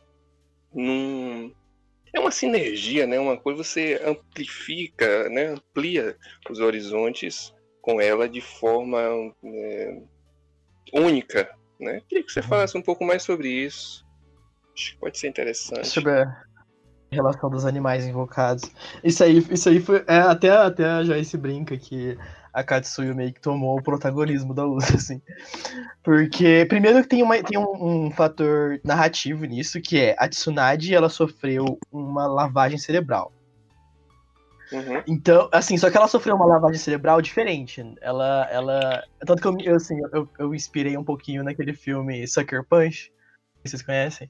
[0.73, 1.53] num.
[2.13, 3.19] É uma sinergia, né?
[3.19, 5.47] Uma coisa você amplifica, né?
[5.47, 6.17] Amplia
[6.49, 9.01] os horizontes com ela de forma
[9.43, 10.01] é,
[10.93, 12.01] única, né?
[12.07, 12.47] Queria que você uhum.
[12.47, 14.05] falasse um pouco mais sobre isso.
[14.73, 15.87] Acho que pode ser interessante.
[15.87, 16.45] Sobre a
[17.11, 18.69] relação dos animais invocados.
[19.03, 20.03] Isso aí, isso aí foi.
[20.07, 22.17] É, até, até a Joyce brinca que
[22.55, 25.21] a Katsuyo meio que tomou o protagonismo da luta, assim.
[26.01, 30.95] Porque, primeiro que tem, uma, tem um, um, fator narrativo nisso, que é a Tsunade,
[30.95, 33.33] ela sofreu uma lavagem cerebral.
[34.75, 35.01] Uhum.
[35.07, 37.81] Então, assim, só que ela sofreu uma lavagem cerebral diferente.
[38.01, 39.03] Ela, ela...
[39.25, 43.11] Tanto que eu, assim, eu, eu inspirei um pouquinho naquele filme Sucker Punch,
[43.63, 44.29] que vocês conhecem,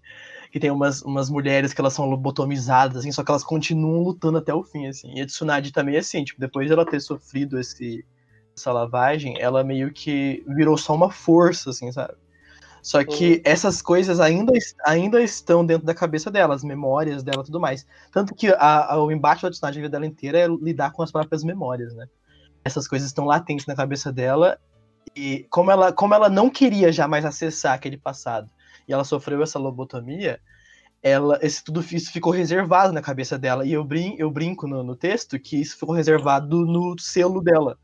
[0.52, 4.38] que tem umas, umas mulheres que elas são lobotomizadas, assim, só que elas continuam lutando
[4.38, 5.14] até o fim, assim.
[5.16, 8.06] E a Tsunade também é assim, tipo, depois de ela ter sofrido esse,
[8.56, 12.14] essa lavagem, ela meio que virou só uma força, assim, sabe?
[12.86, 13.42] Só que uhum.
[13.44, 14.54] essas coisas ainda,
[14.86, 17.84] ainda estão dentro da cabeça dela, as memórias dela tudo mais.
[18.12, 21.44] Tanto que a, a, o embate da personagem dela inteira é lidar com as próprias
[21.44, 22.06] memórias, né?
[22.64, 24.60] Essas coisas estão latentes na cabeça dela.
[25.16, 28.52] E como ela, como ela não queria jamais acessar aquele passado
[28.88, 30.40] e ela sofreu essa lobotomia,
[31.02, 33.66] ela, esse tudo isso ficou reservado na cabeça dela.
[33.66, 37.80] E eu, brin, eu brinco no, no texto que isso ficou reservado no selo dela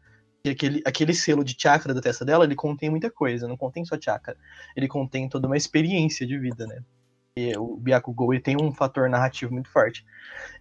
[0.49, 3.97] aquele, aquele selo de chakra da testa dela, ele contém muita coisa, não contém só
[3.99, 4.35] chakra.
[4.75, 6.81] Ele contém toda uma experiência de vida, né?
[7.37, 10.05] E o Byakugou ele tem um fator narrativo muito forte.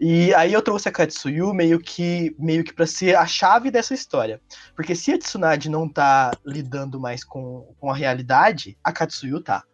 [0.00, 3.92] E aí eu trouxe a Katsuyu meio que meio que para ser a chave dessa
[3.92, 4.40] história.
[4.76, 9.64] Porque se a Tsunade não tá lidando mais com, com a realidade, a Katsuyu tá.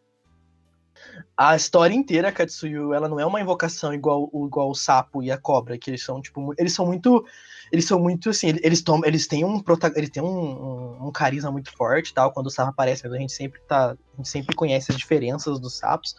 [1.37, 5.31] A história inteira, a Katsuyu, ela não é uma invocação igual, igual o sapo e
[5.31, 7.25] a cobra, que eles são, tipo, eles são muito
[7.73, 9.63] eles são muito assim, eles tomam, eles têm um
[9.97, 13.33] eles têm um, um, um, carisma muito forte, tal, quando o sapo aparece, a gente
[13.33, 16.15] sempre tá, a gente sempre conhece as diferenças dos sapos.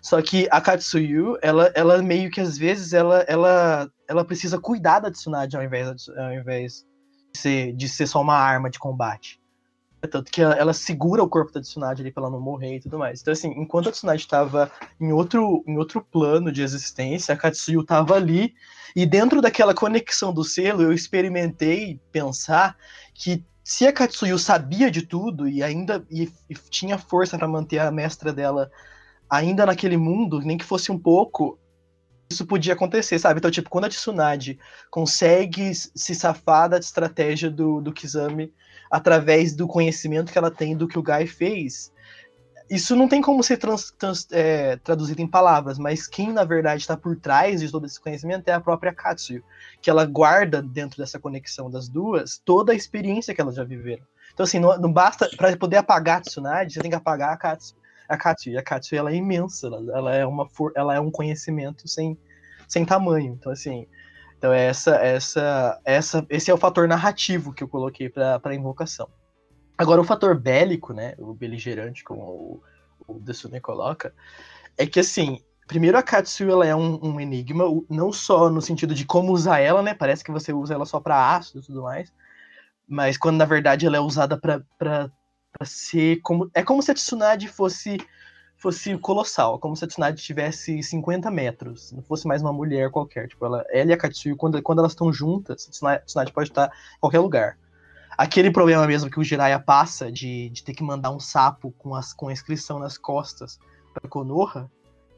[0.00, 5.00] Só que a Katsuyu, ela, ela meio que às vezes ela ela ela precisa cuidar
[5.00, 6.86] da Tsunade ao invés ao invés
[7.32, 9.41] de ser, de ser só uma arma de combate.
[10.10, 12.80] Tanto que ela, ela, segura o corpo da Tsunade ali pra ela não morrer e
[12.80, 13.20] tudo mais.
[13.20, 17.82] Então, assim, enquanto a Tsunade estava em outro, em outro plano de existência, a Katsuyu
[17.82, 18.52] estava ali
[18.96, 22.76] e dentro daquela conexão do selo, eu experimentei pensar
[23.14, 27.78] que se a Katsuyu sabia de tudo e ainda e, e tinha força para manter
[27.78, 28.70] a mestra dela
[29.30, 31.58] ainda naquele mundo, nem que fosse um pouco,
[32.28, 33.38] isso podia acontecer, sabe?
[33.38, 34.58] Então, tipo, quando a Tsunade
[34.90, 38.52] consegue se safar da estratégia do, do Kizami
[38.92, 41.90] através do conhecimento que ela tem do que o Guy fez,
[42.70, 46.82] isso não tem como ser trans, trans, é, traduzido em palavras, mas quem na verdade
[46.82, 49.42] está por trás de todo esse conhecimento é a própria Katsuyo,
[49.80, 54.04] que ela guarda dentro dessa conexão das duas toda a experiência que elas já viveram.
[54.34, 55.28] Então, assim, não, não basta.
[55.36, 57.80] Para poder apagar a Tsunade, você tem que apagar a Katsuyo.
[58.08, 61.88] A Katsuyo, a Katsuyo ela é imensa, ela, ela, é uma ela é um conhecimento
[61.88, 62.16] sem,
[62.68, 63.36] sem tamanho.
[63.38, 63.86] Então, assim.
[64.42, 69.08] Então, essa, essa, essa, esse é o fator narrativo que eu coloquei para a invocação.
[69.78, 72.62] Agora, o fator bélico, né, o beligerante, como o,
[73.06, 74.12] o Desune coloca,
[74.76, 78.96] é que, assim, primeiro a Katsu ela é um, um, enigma, não só no sentido
[78.96, 81.82] de como usar ela, né, parece que você usa ela só para ácido e tudo
[81.82, 82.12] mais,
[82.88, 85.08] mas quando, na verdade, ela é usada para
[85.62, 86.50] ser como...
[86.52, 87.96] É como se a Tsunade fosse
[88.62, 93.28] fosse colossal, como se a Tsunade tivesse 50 metros, não fosse mais uma mulher qualquer.
[93.28, 96.66] Tipo, ela, ela e a Katsuyu, quando, quando elas estão juntas, a Tsunade pode estar
[96.68, 97.58] em qualquer lugar
[98.16, 101.94] aquele problema mesmo que o Jiraiya passa de, de ter que mandar um sapo com,
[101.94, 103.58] as, com a inscrição nas costas
[103.92, 104.70] pra Konoha,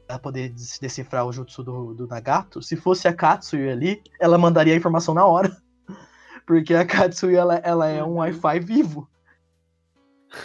[0.07, 4.73] pra poder decifrar o jutsu do, do Nagato, se fosse a Katsuyu ali, ela mandaria
[4.73, 5.55] a informação na hora.
[6.45, 8.17] Porque a Katsuyu, ela, ela é um uhum.
[8.17, 9.09] Wi-Fi vivo.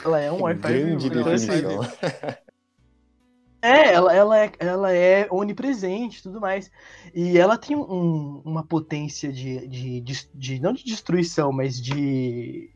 [0.04, 1.06] Ela é um Wi-Fi vivo.
[1.06, 1.50] Então, assim,
[3.62, 6.70] é, ela, ela, é, ela é onipresente tudo mais.
[7.14, 12.74] E ela tem um, uma potência de, de, de, de, Não de destruição, mas de.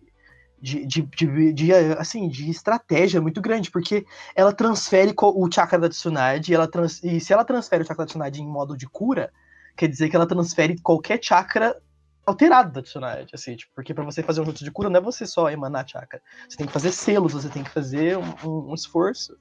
[0.60, 5.90] De, de, de, de, assim, de estratégia muito grande, porque ela transfere o chakra da
[5.90, 9.30] Tsunade, ela trans, e se ela transfere o chakra da Tsunade em modo de cura,
[9.76, 11.78] quer dizer que ela transfere qualquer chakra
[12.24, 15.02] alterado da Tsunade, assim, tipo, porque para você fazer um jutsu de cura não é
[15.02, 18.70] você só emanar chakra, você tem que fazer selos, você tem que fazer um, um,
[18.70, 19.36] um esforço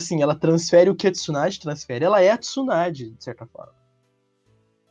[0.00, 2.04] assim, ela transfere o que a Tsunade transfere.
[2.04, 3.72] Ela é a Tsunade, de certa forma.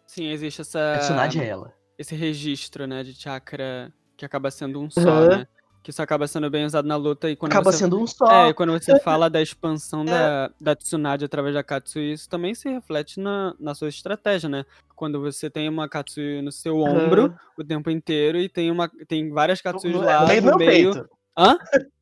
[0.08, 0.93] Sim, existe essa.
[0.93, 1.74] A Tsunade é ela.
[1.97, 5.28] Esse registro, né, de chakra que acaba sendo um só, uhum.
[5.30, 5.47] né?
[5.82, 7.80] Que isso acaba sendo bem usado na luta e quando acaba você...
[7.80, 8.47] sendo um só.
[8.47, 10.06] É, quando você fala da expansão é.
[10.06, 14.66] da, da Tsunade através da Katsuyu, isso também se reflete na, na sua estratégia, né?
[14.95, 17.36] Quando você tem uma Katsuyu no seu ombro uhum.
[17.58, 20.93] o tempo inteiro e tem uma tem várias Katsuyus lá no, no meio.
[20.93, 21.10] Peito.
[21.38, 21.58] Hã?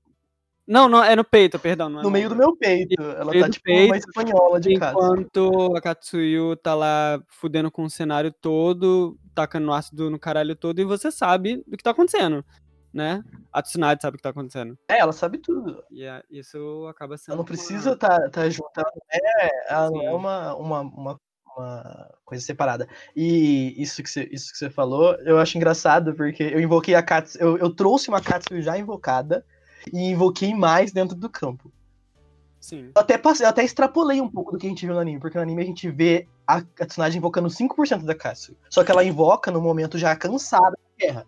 [0.72, 1.88] Não, não, é no peito, perdão.
[2.00, 2.96] É No meio do meu peito.
[3.02, 4.94] Ela tá tipo uma peito, espanhola de casa.
[4.94, 10.80] Enquanto a Katsuyu tá lá fudendo com o cenário todo, tacando ácido no caralho todo,
[10.80, 12.42] e você sabe do que tá acontecendo,
[12.94, 13.22] né?
[13.52, 14.78] A Tsunade sabe o que tá acontecendo.
[14.90, 15.84] É, ela sabe tudo.
[15.92, 17.34] E é- isso acaba sendo.
[17.34, 18.72] Ela não uma- precisa tá, tá junto.
[18.78, 21.20] Ela não é, ela não é uma, uma, uma,
[21.58, 22.88] uma coisa separada.
[23.14, 27.04] E isso que, você, isso que você falou, eu acho engraçado, porque eu invoquei a
[27.04, 27.38] Katsu.
[27.40, 29.46] Eu, eu trouxe uma Katsu já invocada
[29.92, 31.72] e invoquei mais dentro do campo.
[32.60, 32.92] Sim.
[32.94, 35.20] Eu até, passei, eu até extrapolei um pouco do que a gente viu no anime,
[35.20, 38.56] porque no anime a gente vê a, a Tsunade invocando 5% da Katsu.
[38.70, 41.28] Só que ela invoca no momento já cansada da guerra.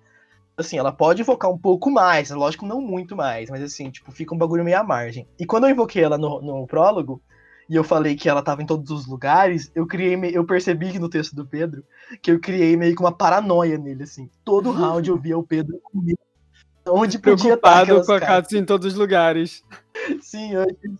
[0.55, 4.35] Assim, ela pode invocar um pouco mais, lógico, não muito mais, mas assim, tipo, fica
[4.35, 5.27] um bagulho meio à margem.
[5.39, 7.19] E quando eu invoquei ela no, no prólogo,
[7.67, 10.99] e eu falei que ela tava em todos os lugares, eu criei, eu percebi que
[10.99, 11.83] no texto do Pedro,
[12.21, 14.29] que eu criei meio que uma paranoia nele, assim.
[14.43, 16.19] Todo round eu via o Pedro com medo.
[16.88, 18.19] Onde podia estar Preocupado com a.
[18.19, 19.63] Katsu em todos os lugares.
[20.21, 20.91] Sim, eu achei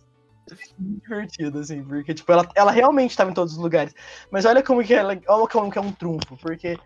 [0.78, 3.94] divertido, assim, porque, tipo, ela, ela realmente estava em todos os lugares.
[4.30, 6.78] Mas olha como que, ela, olha como que é um trunfo, porque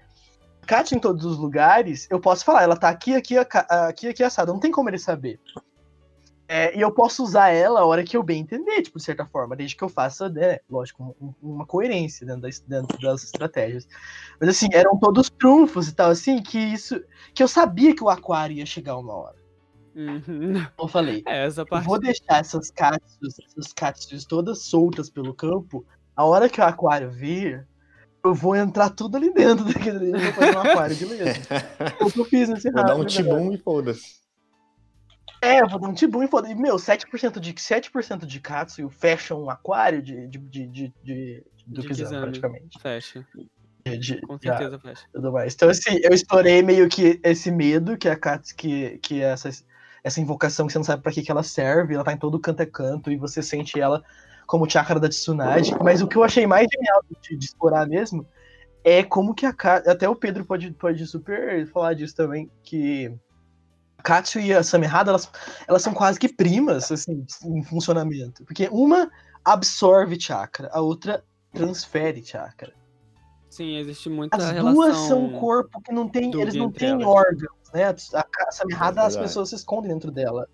[0.67, 4.53] Kat em todos os lugares, eu posso falar, ela tá aqui, aqui, aqui, aqui, assada,
[4.53, 5.41] não tem como ele saber.
[6.51, 9.27] É, e eu posso usar ela a hora que eu bem entender, tipo, de certa
[9.27, 13.87] forma, desde que eu faça, né, lógico, um- uma coerência dentro das, dentro das estratégias.
[14.41, 16.99] Mas assim, eram todos trunfos e tal, assim, que isso.
[17.35, 19.37] Que eu sabia que o aquário ia chegar uma hora.
[19.95, 20.65] Uhum.
[20.79, 21.85] Eu falei, É, essa eu parte.
[21.87, 25.85] vou deixar essas katsus, essas katsus todas soltas pelo campo.
[26.17, 27.67] A hora que o aquário vir,
[28.25, 31.41] eu vou entrar tudo ali dentro daquele e vou fazer um aquário de leite.
[31.99, 34.19] Foi o que eu fiz nesse Vou dar um tibum e foda-se.
[35.41, 36.53] É, eu vou dar um tibum e foda.
[36.55, 37.91] Meu, 7% de, 7
[38.27, 42.79] de katsu fecha um aquário de, de, de, de, de- do De Kizami, praticamente.
[42.81, 43.25] Fecha.
[43.85, 45.07] De- Com já- certeza fecha.
[45.13, 45.55] tudo mais.
[45.55, 49.49] Então, assim, eu estourei meio que esse medo que a Katsu, que, que essa,
[50.03, 52.39] essa invocação que você não sabe pra que, que ela serve, ela tá em todo
[52.41, 54.03] canto é canto, e você sente ela
[54.47, 55.73] como o chakra da Tsunade.
[55.83, 58.27] Mas o que eu achei mais genial de, de explorar mesmo
[58.85, 59.89] é como que a Katsu.
[59.91, 63.15] Até o Pedro pode, pode super falar disso também, que.
[63.99, 65.29] A Katsu e a Samehada, elas,
[65.67, 68.45] elas são quase que primas, assim, em funcionamento.
[68.45, 69.11] Porque uma
[69.45, 72.73] absorve chakra, a outra transfere chakra.
[73.51, 74.73] Sim, existe muita As relação.
[74.75, 77.07] duas são um corpo que não tem, eles não têm elas.
[77.07, 77.85] órgãos, né?
[77.87, 80.47] A, Ka- a Samehada, É as pessoas se escondem dentro dela.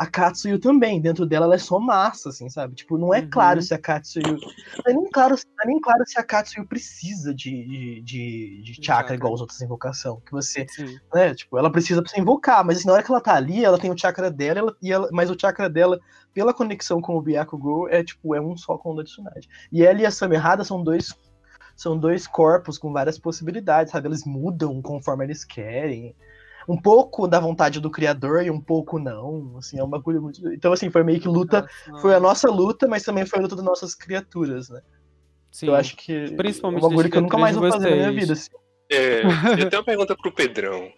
[0.00, 2.74] A Katsuyu também, dentro dela ela é só massa, assim, sabe?
[2.74, 3.28] Tipo, não é Uhum.
[3.30, 4.22] claro se a Katsuyu.
[4.32, 8.62] Não é nem claro, não é nem claro se a Katsuyu precisa de, de, de,
[8.62, 9.14] de chakra, chakra.
[9.16, 10.18] igual as outras invocações.
[10.24, 10.96] Que você, Sim.
[11.14, 11.34] né?
[11.34, 13.78] Tipo, ela precisa pra você invocar, mas assim, na hora que ela tá ali, ela
[13.78, 16.00] tem o chakra dela, ela- e ela, mas o chakra dela,
[16.32, 19.50] pela conexão com o Byakugo, é tipo, é um só com o da Tsunade.
[19.70, 21.14] E ela e a Samehada são dois
[21.76, 24.08] são dois corpos com várias possibilidades, sabe?
[24.08, 26.14] Eles mudam conforme eles querem.
[26.70, 29.56] Um pouco da vontade do criador e um pouco não.
[29.58, 30.52] Assim, é um bagulho muito.
[30.52, 31.68] Então, assim, foi meio que luta.
[32.00, 34.80] Foi a nossa luta, mas também foi a luta das nossas criaturas, né?
[35.50, 35.66] Sim.
[35.66, 36.30] Eu acho que.
[36.36, 38.34] Principalmente é um bagulho que eu nunca mais vou fazer na minha vida.
[38.34, 38.50] Assim.
[38.88, 39.26] É, eu
[39.68, 40.92] tenho uma pergunta pro Pedrão.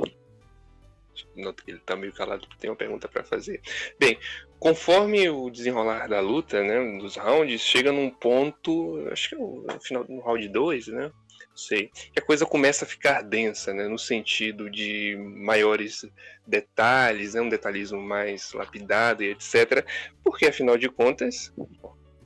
[1.35, 3.63] Noto que ele tá meio calado, tem uma pergunta pra fazer.
[3.99, 4.19] Bem,
[4.59, 9.65] conforme o desenrolar da luta, né, dos rounds, chega num ponto, acho que é o
[9.67, 11.11] no final do round 2, né?
[11.55, 16.05] Sei, que a coisa começa a ficar densa, né, no sentido de maiores
[16.47, 19.87] detalhes, né, um detalhismo mais lapidado e etc.
[20.25, 21.53] Porque afinal de contas,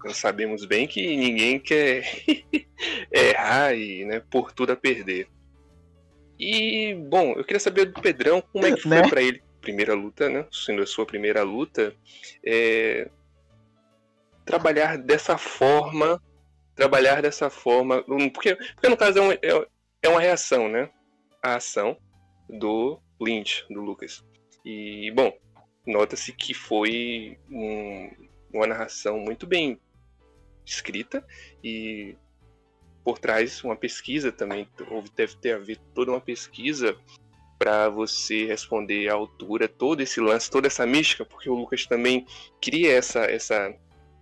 [0.05, 2.05] nós sabemos bem que ninguém quer
[3.11, 5.29] errar e, né, por tudo a perder.
[6.39, 9.09] E, bom, eu queria saber do Pedrão como é que foi Né?
[9.09, 10.47] pra ele, primeira luta, né?
[10.53, 11.95] Sendo a sua primeira luta,
[12.45, 13.11] é,
[14.45, 16.23] trabalhar dessa forma,
[16.77, 19.69] trabalhar dessa forma, porque, porque no caso é, um- é-
[20.03, 20.91] é uma reação, né?
[21.43, 21.97] A ação
[22.49, 24.25] do Lynch, do Lucas.
[24.65, 25.37] E, bom,
[25.87, 28.11] nota-se que foi um-
[28.53, 29.81] uma narração muito bem
[30.65, 31.25] escrita
[31.65, 32.15] e
[33.05, 36.97] por trás uma pesquisa também, houve, deve ter havido toda uma pesquisa
[37.59, 42.27] para você responder à altura todo esse lance, toda essa mística, porque o Lucas também
[42.61, 43.75] cria essa, essa,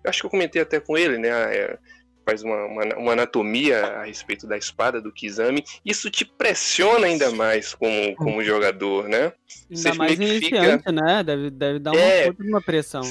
[0.06, 1.78] acho que eu comentei até com ele, né, é,
[2.24, 7.30] faz uma, uma, uma anatomia a respeito da espada do Kizami, isso te pressiona ainda
[7.30, 9.32] mais como, como jogador, né?
[9.70, 11.22] Ainda Você mais que fica- iniciante, né?
[11.22, 12.30] Deve, deve dar uma É.
[12.40, 13.02] uma pressão.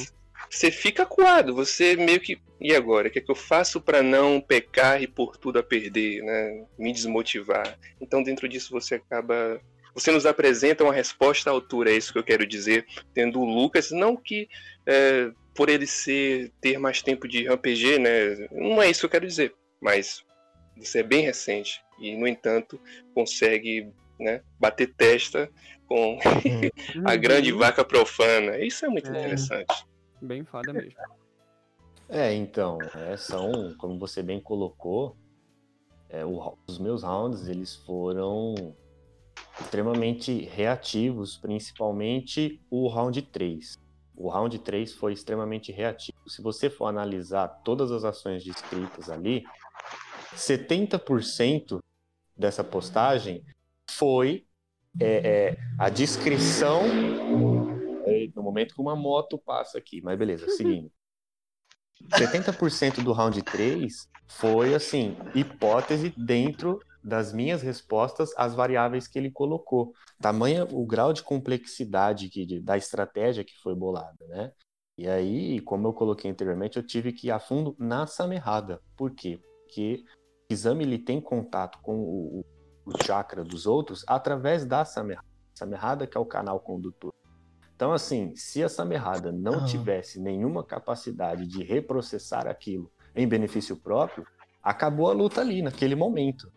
[0.50, 2.40] você fica acuado, você meio que.
[2.62, 3.08] E agora?
[3.10, 6.64] O que é que eu faço para não pecar e por tudo a perder, né?
[6.80, 7.78] Me desmotivar.
[8.00, 9.60] Então, dentro disso, você acaba.
[9.94, 12.86] Você nos apresenta uma resposta à altura, é isso que eu quero dizer.
[13.14, 14.48] Tendo o Lucas, não que
[14.88, 18.48] é, por ele ser ter mais tempo de RPG, né?
[18.52, 19.54] Não é isso que eu quero dizer.
[19.82, 20.24] Mas
[20.78, 22.80] você é bem recente e, no entanto,
[23.14, 25.50] consegue né, bater testa
[25.88, 26.18] com
[27.06, 27.60] a grande Uhum.
[27.60, 28.58] vaca profana.
[28.58, 29.20] Isso é muito É.
[29.20, 29.86] interessante.
[30.22, 30.94] Bem foda mesmo.
[32.10, 35.18] É, então, é, são, como você bem colocou,
[36.10, 38.76] é, o- os meus rounds, eles foram
[39.60, 43.76] extremamente reativos, principalmente o round 3.
[44.16, 46.18] O round 3 foi extremamente reativo.
[46.28, 49.44] Se você for analisar todas as ações descritas ali,
[50.36, 51.80] 70%
[52.38, 53.44] dessa postagem
[53.90, 54.46] foi
[55.00, 56.84] é, é, a descrição
[58.36, 60.92] no momento que uma moto passa aqui, mas beleza, seguindo.
[62.12, 69.30] 70% do round 3 foi assim, hipótese dentro das minhas respostas às variáveis que ele
[69.32, 69.94] colocou.
[70.22, 74.52] Tamanha o grau de complexidade que, de- da estratégia que foi bolada, né?
[74.98, 78.80] E aí, como eu coloquei anteriormente, eu tive que ir a fundo na samerrada.
[78.96, 79.40] Por quê?
[79.66, 80.04] Porque
[80.50, 82.44] o exame ele tem contato com o, o-
[83.06, 85.26] chakra dos outros através da samerrada.
[85.58, 87.12] Samerrada que é o canal condutor.
[87.76, 89.66] Então, assim, se a samerrada não Aham.
[89.66, 94.26] tivesse nenhuma capacidade de reprocessar aquilo em benefício próprio,
[94.62, 96.52] acabou a luta ali, naquele momento.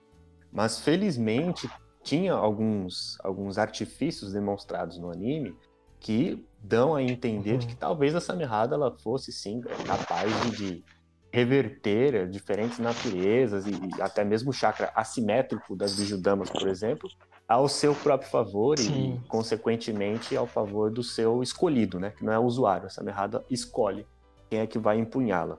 [0.57, 1.69] Mas, felizmente,
[2.03, 5.55] tinha alguns, alguns artifícios demonstrados no anime
[6.01, 10.85] que dão a entender de que talvez a samerrada ela fosse, sim, capaz de, de
[11.31, 17.07] reverter diferentes naturezas e, e até mesmo o chakra assimétrico das bijudamas, por exemplo,
[17.47, 19.21] ao seu próprio favor Sim.
[19.23, 22.13] e, consequentemente, ao favor do seu escolhido, né?
[22.17, 22.87] Que não é o usuário.
[22.87, 24.07] A Samerrada escolhe
[24.49, 25.59] quem é que vai empunhá-la.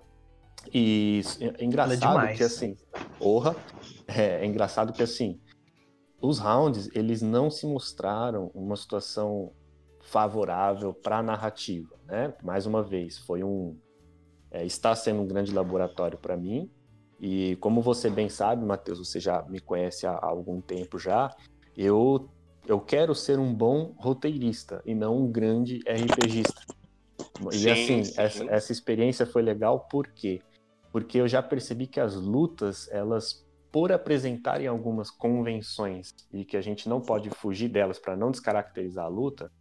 [0.74, 2.38] E é engraçado demais.
[2.38, 2.76] que, assim,
[3.20, 3.56] porra,
[4.08, 5.39] é, é engraçado que, assim,
[6.22, 9.51] os rounds, eles não se mostraram uma situação
[10.01, 12.34] favorável para a narrativa, né?
[12.41, 13.78] Mais uma vez, foi um...
[14.49, 16.72] é, está sendo um grande laboratório para mim,
[17.20, 21.36] e como você bem sabe, Matheus, você já me conhece há, há algum tempo já,
[21.76, 22.30] eu,
[22.68, 26.62] eu quero ser um bom roteirista e não um grande RPGista.
[27.51, 28.22] E Sim, assim, sim.
[28.22, 30.41] Essa, essa experiência foi legal por quê?
[30.91, 36.61] Porque eu já percebi que as lutas, elas, por apresentarem algumas convenções e que a
[36.61, 39.51] gente não pode fugir delas para não descaracterizar a luta,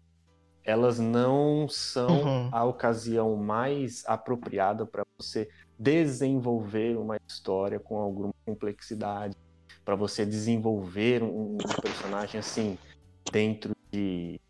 [0.65, 2.49] elas não são Uhum.
[2.51, 5.49] a ocasião mais apropriada para você
[5.79, 9.35] desenvolver uma história com alguma complexidade,
[9.85, 12.77] para você desenvolver um, personagem assim
[13.31, 14.41] dentro de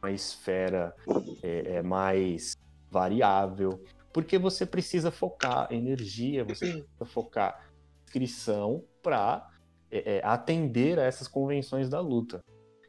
[0.00, 0.94] uma esfera
[1.42, 2.56] é, é, mais
[2.90, 7.68] variável, porque você precisa focar energia, você precisa focar
[8.06, 9.46] inscrição para
[10.24, 12.40] atender a essas convenções da luta.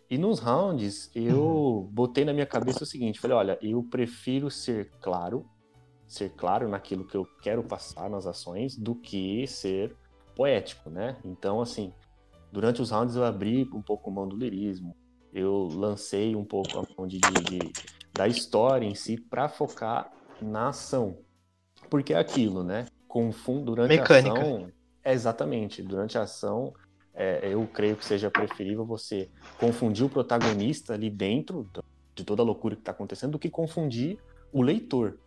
[0.09, 4.89] E nos rounds, eu botei na minha cabeça o seguinte: falei, olha, eu prefiro ser
[5.01, 5.45] claro,
[6.07, 9.95] ser claro naquilo que eu quero passar nas ações, do que ser
[10.35, 11.17] poético, né?
[11.23, 11.91] Então, assim,
[12.51, 14.95] durante os rounds eu abri um pouco mão do lirismo,
[15.33, 17.73] eu lancei um pouco a mão de, de- de-
[18.13, 20.11] da história em si para focar
[20.41, 21.17] na ação.
[21.89, 22.85] Porque é aquilo, né?
[23.07, 24.29] Confundo durante Mecânica.
[24.29, 24.71] a ação.
[25.05, 26.73] É exatamente, durante a ação,
[27.13, 29.29] é, eu creio que seja preferível você
[29.59, 31.69] confundir o protagonista ali dentro
[32.15, 34.17] de toda a loucura que está acontecendo do que confundir
[34.51, 35.19] o leitor.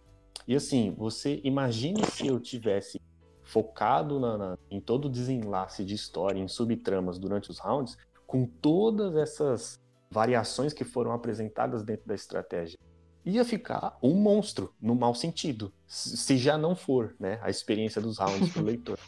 [0.49, 3.01] E assim, você imagine se eu tivesse
[3.45, 8.47] focado na- na- em todo o desenlace de história, em subtramas durante os rounds, com
[8.47, 9.79] todas essas
[10.11, 12.77] variações que foram apresentadas dentro da estratégia.
[13.25, 18.19] Ia ficar um monstro, no mau sentido, se já não for, né, a experiência dos
[18.19, 18.99] rounds pro leitor.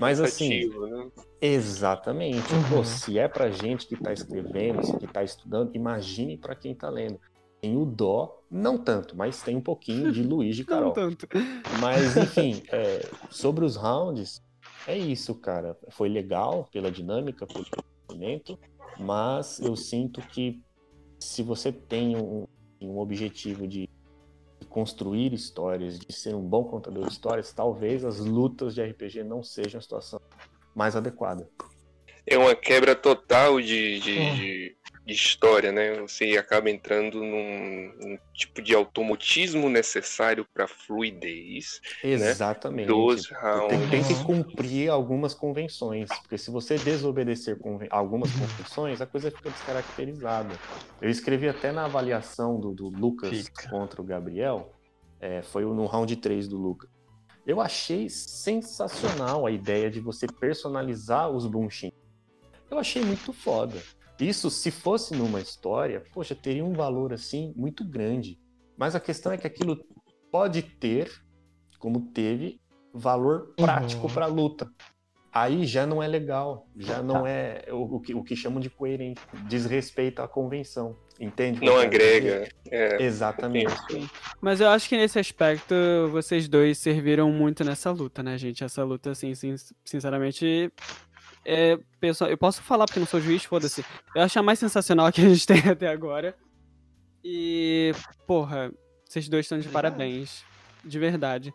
[0.00, 1.10] Mas assim, né?
[1.40, 2.52] Exatamente.
[2.52, 2.68] Uhum.
[2.68, 6.74] Pô, se é pra gente que tá escrevendo, se que tá estudando, imagine pra quem
[6.74, 7.20] tá lendo.
[7.60, 10.92] Tem o dó, não tanto, mas tem um pouquinho de Luiz de Não Carol.
[10.92, 11.26] tanto.
[11.80, 14.42] Mas, enfim, é, sobre os rounds,
[14.86, 15.76] é isso, cara.
[15.90, 17.64] Foi legal pela dinâmica, pelo
[18.08, 18.58] conhecimento,
[18.98, 20.60] mas eu sinto que
[21.18, 22.44] se você tem um,
[22.80, 23.88] um objetivo de
[24.64, 29.42] construir histórias, de ser um bom contador de histórias, talvez as lutas de RPG não
[29.42, 30.20] sejam a situação
[30.74, 31.48] mais adequada.
[32.26, 34.34] É uma quebra total de, de, Hum.
[34.36, 36.00] de- de história, né?
[36.00, 41.80] Você acaba entrando num, num tipo de automatismo necessário para fluidez.
[42.02, 42.86] Exatamente.
[42.86, 43.90] Dos Tem, rounds.
[43.90, 44.24] tem que Uhum.
[44.24, 50.54] cumprir algumas convenções, porque se você desobedecer conven- algumas convenções, a coisa fica descaracterizada.
[51.02, 53.68] Eu escrevi até na avaliação do, do Lucas Fica.
[53.68, 54.72] contra o Gabriel,
[55.20, 56.88] é, foi no round 3 do Lucas.
[57.46, 61.92] Eu achei sensacional a ideia de você personalizar os Bunshin.
[62.70, 63.76] Eu achei muito foda.
[64.20, 68.38] Isso, se fosse numa história, poxa, teria um valor assim muito grande.
[68.76, 69.78] Mas a questão é que aquilo
[70.30, 71.10] pode ter,
[71.78, 72.60] como teve,
[72.92, 74.12] valor prático Uhum.
[74.14, 74.70] para a luta.
[75.32, 78.70] aí já não é legal, já não é o, o que, o que chamam de
[78.70, 81.60] coerente, desrespeita a convenção, entende?
[81.64, 82.48] Não agrega.
[82.70, 83.72] É, Exatamente.
[84.40, 85.74] Mas eu acho que nesse aspecto
[86.12, 88.62] vocês dois serviram muito nessa luta, né, gente?
[88.62, 90.72] Essa luta, assim, sin- sinceramente.
[91.44, 93.84] É, pessoal, eu posso falar porque não sou juiz, foda-se.
[94.14, 96.34] Eu acho a mais sensacional que a gente tem até agora.
[97.22, 97.92] E,
[98.26, 98.72] porra,
[99.04, 100.44] vocês dois estão de parabéns.
[100.84, 101.54] De verdade.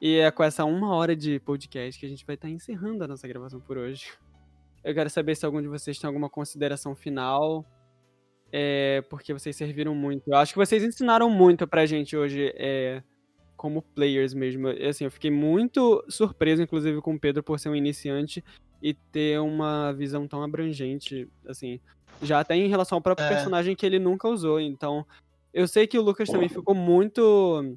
[0.00, 3.08] E é com essa uma hora de podcast que a gente vai estar encerrando a
[3.08, 4.12] nossa gravação por hoje.
[4.84, 7.64] Eu quero saber se algum de vocês tem alguma consideração final.
[8.52, 10.28] É, porque vocês serviram muito.
[10.28, 13.02] Eu acho que vocês ensinaram muito pra gente hoje, é,
[13.56, 14.68] como players mesmo.
[14.68, 18.42] Assim, eu fiquei muito surpreso, inclusive, com o Pedro por ser um iniciante
[18.82, 21.80] e ter uma visão tão abrangente, assim,
[22.22, 23.28] já até em relação ao próprio É.
[23.28, 24.60] personagem que ele nunca usou.
[24.60, 25.04] Então,
[25.52, 27.76] eu sei que o Lucas também ficou muito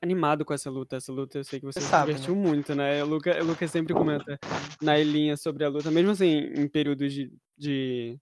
[0.00, 0.96] animado com essa luta.
[0.96, 3.02] Essa luta eu sei que você se sabe, divertiu muito, né?
[3.02, 4.38] O Lucas, o Lucas sempre comenta
[4.80, 8.18] na linha sobre a luta, mesmo assim, em períodos de, de-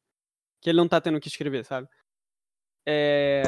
[0.61, 1.88] que ele não tá tendo que escrever, sabe?
[2.86, 3.43] É.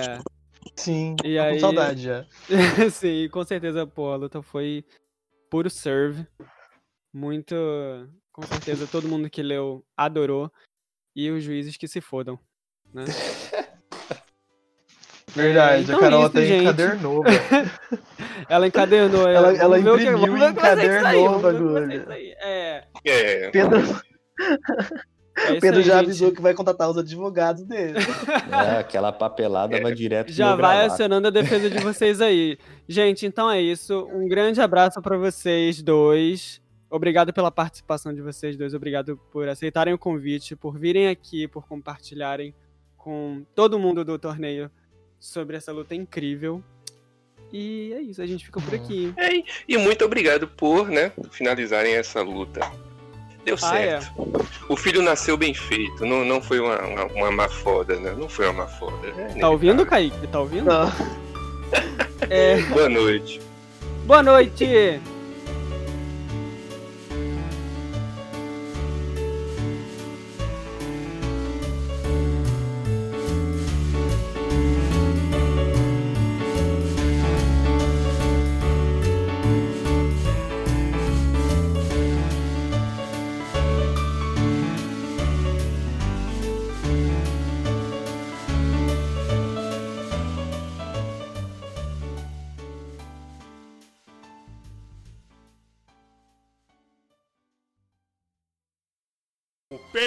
[0.77, 2.27] Sim, E aí- com saudade já.
[2.91, 4.85] Sim, com certeza, pô, a luta foi
[5.51, 6.27] puro serve.
[7.13, 7.55] Muito.
[8.33, 10.51] Com certeza, todo mundo que leu adorou.
[11.15, 12.39] E os juízes que se fodam.
[12.93, 13.05] Né?
[15.35, 16.63] Verdade, então a Carol isso, tem gente.
[16.63, 17.23] encadernou.
[18.49, 19.27] Ela encadernou.
[19.29, 22.13] Ela- vamos ela ver o que- imprimiu que aí, encadernou o bagulho.
[22.13, 23.79] É, é, Pedro,
[25.39, 26.05] é Pedro aí, já gente.
[26.05, 27.99] avisou que vai contratar os advogados dele.
[28.53, 32.59] É, aquela papelada vai direto Já vai acionando a defesa de vocês aí.
[32.87, 34.07] Gente, então é isso.
[34.13, 36.61] Um grande abraço pra vocês dois.
[36.95, 38.75] Obrigado pela participação de vocês dois.
[38.75, 42.55] Obrigado por aceitarem o convite, por virem aqui, por compartilharem
[42.99, 44.71] com todo mundo do torneio
[45.19, 46.63] sobre essa luta incrível.
[47.51, 49.15] E é isso, a gente fica por aqui.
[49.67, 52.61] E muito obrigado por, né, finalizarem essa luta.
[53.43, 54.01] Deu Ah, é.
[54.01, 54.13] certo.
[54.69, 58.13] O filho nasceu bem feito, não, não foi uma, uma, uma má foda, né?
[58.13, 59.09] Não foi uma má foda.
[59.09, 59.85] É Tá ouvindo.
[59.87, 60.27] Kaique?
[60.29, 60.67] Tá ouvindo?
[60.67, 60.93] Não.
[62.31, 63.41] É, Boa noite.
[64.07, 65.01] boa noite!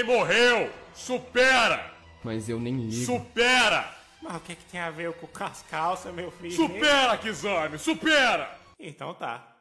[0.05, 0.71] Morreu!
[0.93, 1.93] Supera!
[2.23, 3.05] Mas eu nem ligo.
[3.05, 3.93] Supera!
[4.21, 6.55] Mas o que, que tem a ver com as calças, meu filho?
[6.55, 7.77] Supera, Kizami!
[7.77, 8.57] Supera!
[8.79, 9.55] Então tá.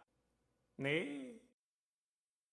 [0.78, 1.33] Ne...